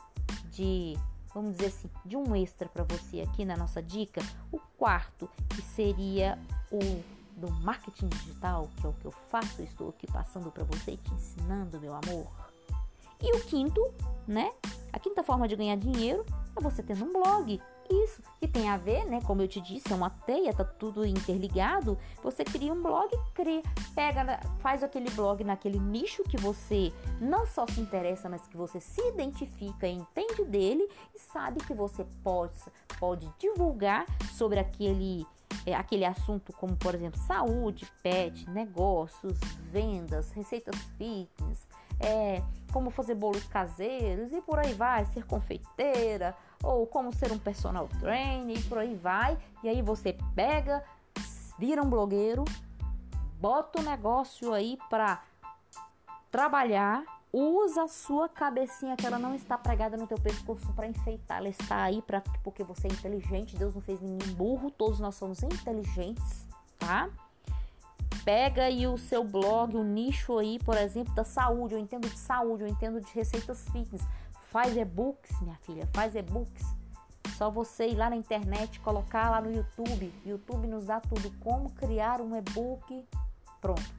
de, 0.51 0.97
vamos 1.39 1.57
dizer 1.57 1.69
assim, 1.69 1.89
de 2.05 2.17
um 2.17 2.35
extra 2.35 2.69
para 2.69 2.83
você 2.83 3.21
aqui 3.21 3.45
na 3.45 3.57
nossa 3.57 3.81
dica, 3.81 4.21
o 4.51 4.59
quarto, 4.77 5.31
que 5.51 5.63
seria 5.63 6.37
o 6.71 6.79
do 7.37 7.49
marketing 7.63 8.09
digital, 8.09 8.69
que 8.77 8.85
é 8.85 8.89
o 8.89 8.93
que 8.95 9.05
eu 9.05 9.13
faço, 9.13 9.63
estou 9.63 9.91
aqui 9.91 10.09
passando 10.09 10.51
para 10.51 10.65
você 10.65 10.93
e 10.93 10.97
te 10.97 11.15
ensinando, 11.15 11.81
meu 11.81 11.95
amor. 11.95 12.27
E 13.23 13.37
o 13.37 13.41
quinto, 13.45 13.81
né? 14.27 14.51
A 14.93 14.99
quinta 14.99 15.23
forma 15.23 15.47
de 15.47 15.55
ganhar 15.55 15.77
dinheiro 15.77 16.27
é 16.57 16.61
você 16.61 16.83
tendo 16.83 17.05
um 17.05 17.13
blog. 17.13 17.61
Isso, 17.91 18.23
que 18.39 18.47
tem 18.47 18.69
a 18.69 18.77
ver, 18.77 19.05
né? 19.07 19.21
Como 19.23 19.41
eu 19.41 19.49
te 19.49 19.61
disse, 19.61 19.91
é 19.93 19.97
uma 19.97 20.11
teia, 20.11 20.53
tá 20.53 20.65
tudo 20.65 21.07
interligado. 21.07 21.99
Você 22.23 22.45
cria 22.45 22.73
um 22.73 22.83
blog, 22.83 23.11
cria, 23.35 23.63
pega, 23.95 24.41
faz 24.59 24.83
aquele 24.83 25.11
blog 25.11 25.43
naquele 25.43 25.79
nicho 25.79 26.23
que 26.25 26.37
você 26.37 26.93
não 27.21 27.47
só 27.47 27.67
se 27.67 27.81
interessa, 27.81 28.29
mas 28.29 28.47
que 28.47 28.57
você 28.57 28.79
se 28.79 29.01
identifica, 29.09 29.87
entende 29.89 30.45
dele 30.45 30.87
e 31.15 31.19
sabe 31.19 31.61
que 31.61 31.73
você 31.73 32.05
pode, 32.23 32.59
pode 32.99 33.33
divulgar 33.39 34.05
sobre 34.37 34.59
aquele 34.59 35.27
é, 35.65 35.75
aquele 35.75 36.05
assunto 36.05 36.53
como, 36.53 36.77
por 36.77 36.95
exemplo, 36.95 37.19
saúde, 37.21 37.87
pet, 38.03 38.49
negócios, 38.51 39.39
vendas, 39.71 40.31
receitas 40.31 40.77
fitness, 40.97 41.67
é, 42.01 42.43
como 42.73 42.91
fazer 42.91 43.15
bolos 43.15 43.45
caseiros 43.45 44.33
e 44.33 44.41
por 44.41 44.59
aí 44.59 44.73
vai, 44.75 45.05
ser 45.07 45.25
confeiteira, 45.25 46.37
ou 46.63 46.87
como 46.87 47.13
ser 47.13 47.33
um 47.33 47.39
personal 47.39 47.89
trainer 48.01 48.59
e 48.59 48.63
por 48.63 48.79
aí 48.79 48.95
vai. 48.95 49.39
E 49.63 49.69
aí 49.69 49.83
você 49.83 50.17
pega, 50.35 50.85
vira 51.59 51.83
um 51.83 51.89
blogueiro, 51.89 52.45
bota 53.41 53.81
o 53.81 53.83
negócio 53.83 54.53
aí 54.53 54.79
para 54.91 55.23
trabalhar, 56.31 57.05
usa 57.33 57.85
a 57.85 57.89
sua 57.89 58.29
cabecinha 58.29 58.97
que 58.97 59.07
ela 59.07 59.19
não 59.19 59.35
está 59.35 59.57
pregada 59.57 59.97
no 59.97 60.07
teu 60.07 60.19
pescoço 60.19 60.73
para 60.75 60.87
enfeitar, 60.87 61.39
ela 61.39 61.49
está 61.49 61.83
aí 61.83 62.03
para 62.03 62.23
porque 62.43 62.63
você 62.63 62.87
é 62.89 62.93
inteligente, 62.93 63.57
Deus 63.57 63.75
não 63.75 63.81
fez 63.81 64.01
ninguém 64.01 64.35
burro, 64.35 64.71
todos 64.71 65.01
nós 65.01 65.15
somos 65.15 65.43
inteligentes, 65.43 66.47
tá? 66.79 67.09
Pega 68.29 68.65
aí 68.65 68.87
o 68.87 68.99
seu 68.99 69.25
blog, 69.25 69.75
o 69.75 69.83
nicho 69.83 70.37
aí, 70.37 70.59
por 70.59 70.77
exemplo, 70.77 71.15
da 71.15 71.25
saúde, 71.25 71.73
eu 71.73 71.79
entendo 71.79 72.11
de 72.11 72.19
saúde, 72.19 72.63
eu 72.63 72.69
entendo 72.69 73.01
de 73.01 73.11
receitas 73.15 73.65
fitness. 73.71 74.07
Faz 74.51 74.77
e-books, 74.77 75.41
minha 75.41 75.57
filha, 75.63 75.89
faz 75.95 76.15
e-books. 76.15 76.63
Só 77.39 77.51
você 77.51 77.89
ir 77.89 77.95
lá 77.95 78.11
na 78.11 78.17
internet, 78.17 78.81
colocar 78.81 79.31
lá 79.31 79.41
no 79.41 79.51
YouTube. 79.51 80.13
YouTube 80.27 80.67
nos 80.67 80.85
dá 80.85 81.01
tudo. 81.01 81.33
Como 81.41 81.71
criar 81.71 82.21
um 82.21 82.37
e-book. 82.37 83.03
Pronto. 83.63 83.95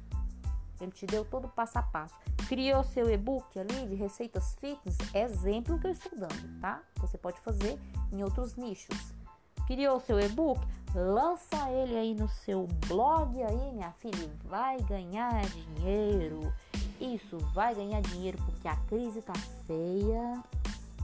Ele 0.79 0.91
te 0.91 1.07
deu 1.07 1.25
todo 1.25 1.45
o 1.45 1.49
passo 1.49 1.79
a 1.79 1.81
passo. 1.81 2.13
Criou 2.47 2.83
seu 2.83 3.09
e-book 3.09 3.59
ali 3.59 3.87
de 3.87 3.95
receitas 3.95 4.55
fitness, 4.59 4.95
exemplo 5.11 5.79
que 5.79 5.87
eu 5.87 5.91
estou 5.91 6.11
dando, 6.15 6.59
tá? 6.61 6.83
Você 6.97 7.17
pode 7.17 7.41
fazer 7.41 7.79
em 8.11 8.23
outros 8.23 8.55
nichos. 8.55 9.11
Criou 9.69 9.99
seu 9.99 10.19
e-book? 10.19 10.59
Lança 10.95 11.69
ele 11.69 11.95
aí 11.95 12.15
no 12.15 12.27
seu 12.27 12.65
blog 12.87 13.39
aí, 13.43 13.71
minha 13.71 13.91
filha, 13.91 14.27
vai 14.45 14.81
ganhar 14.81 15.45
dinheiro. 15.45 16.51
Isso, 16.99 17.37
vai 17.53 17.75
ganhar 17.75 18.01
dinheiro 18.01 18.39
porque 18.43 18.67
a 18.67 18.75
crise 18.87 19.21
tá 19.21 19.33
feia. 19.67 20.43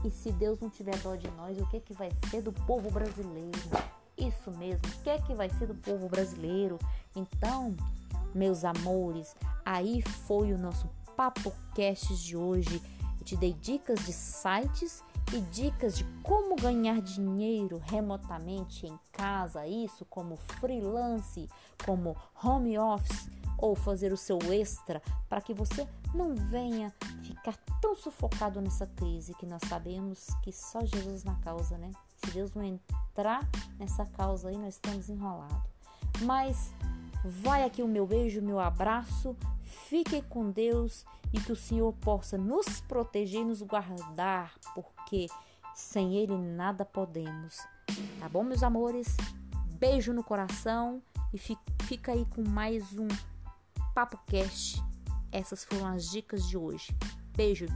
E 0.04 0.10
se 0.10 0.32
Deus 0.32 0.58
não 0.58 0.68
tiver 0.68 0.98
dó 0.98 1.14
de 1.14 1.30
nós, 1.36 1.56
o 1.60 1.66
que 1.68 1.78
que 1.78 1.92
vai 1.92 2.10
ser 2.28 2.42
do 2.42 2.52
povo 2.52 2.90
brasileiro? 2.90 3.56
Isso 4.18 4.50
mesmo, 4.50 4.82
o 4.84 5.02
que 5.04 5.16
que 5.22 5.32
vai 5.32 5.48
ser 5.48 5.68
do 5.68 5.74
povo 5.76 6.08
brasileiro? 6.08 6.76
Então, 7.14 7.72
meus 8.34 8.64
amores, 8.64 9.36
aí 9.64 10.02
foi 10.02 10.52
o 10.52 10.58
nosso 10.58 10.90
Papo 11.16 11.52
Cast 11.72 12.16
de 12.16 12.36
hoje. 12.36 12.82
Eu 13.20 13.24
te 13.24 13.36
dei 13.36 13.52
dicas 13.52 14.04
de 14.04 14.12
sites 14.12 15.04
e 15.32 15.40
dicas 15.40 15.96
de 15.96 16.04
como 16.22 16.56
ganhar 16.56 17.00
dinheiro 17.00 17.80
remotamente 17.84 18.86
em 18.86 18.98
casa, 19.12 19.66
isso 19.66 20.04
como 20.04 20.36
freelance, 20.36 21.48
como 21.84 22.16
home 22.42 22.78
office 22.78 23.28
ou 23.58 23.74
fazer 23.74 24.12
o 24.12 24.16
seu 24.16 24.38
extra 24.52 25.02
para 25.28 25.40
que 25.40 25.54
você 25.54 25.88
não 26.14 26.34
venha 26.34 26.92
ficar 27.22 27.56
tão 27.80 27.94
sufocado 27.94 28.60
nessa 28.60 28.86
crise 28.86 29.34
que 29.34 29.46
nós 29.46 29.62
sabemos 29.68 30.28
que 30.42 30.52
só 30.52 30.84
Jesus 30.84 31.24
na 31.24 31.34
causa, 31.36 31.76
né? 31.78 31.90
Se 32.16 32.30
Deus 32.30 32.54
não 32.54 32.62
entrar 32.62 33.48
nessa 33.78 34.04
causa 34.06 34.48
aí, 34.48 34.56
nós 34.56 34.74
estamos 34.74 35.08
enrolados. 35.08 35.70
Mas 36.22 36.72
vai 37.24 37.64
aqui 37.64 37.82
o 37.82 37.88
meu 37.88 38.06
beijo, 38.06 38.40
meu 38.40 38.58
abraço. 38.58 39.36
Fiquem 39.66 40.22
com 40.22 40.50
Deus 40.50 41.04
e 41.32 41.40
que 41.40 41.52
o 41.52 41.56
Senhor 41.56 41.92
possa 41.94 42.38
nos 42.38 42.80
proteger 42.80 43.42
e 43.42 43.44
nos 43.44 43.60
guardar, 43.62 44.54
porque 44.74 45.26
sem 45.74 46.14
Ele 46.16 46.38
nada 46.38 46.84
podemos. 46.84 47.58
Tá 48.20 48.28
bom, 48.28 48.44
meus 48.44 48.62
amores? 48.62 49.16
Beijo 49.78 50.12
no 50.12 50.22
coração 50.22 51.02
e 51.34 51.38
fica 51.82 52.12
aí 52.12 52.24
com 52.26 52.48
mais 52.48 52.96
um 52.96 53.08
Papo 53.92 54.18
Cast. 54.26 54.82
Essas 55.32 55.64
foram 55.64 55.86
as 55.88 56.08
dicas 56.10 56.48
de 56.48 56.56
hoje. 56.56 56.96
Beijo! 57.36 57.66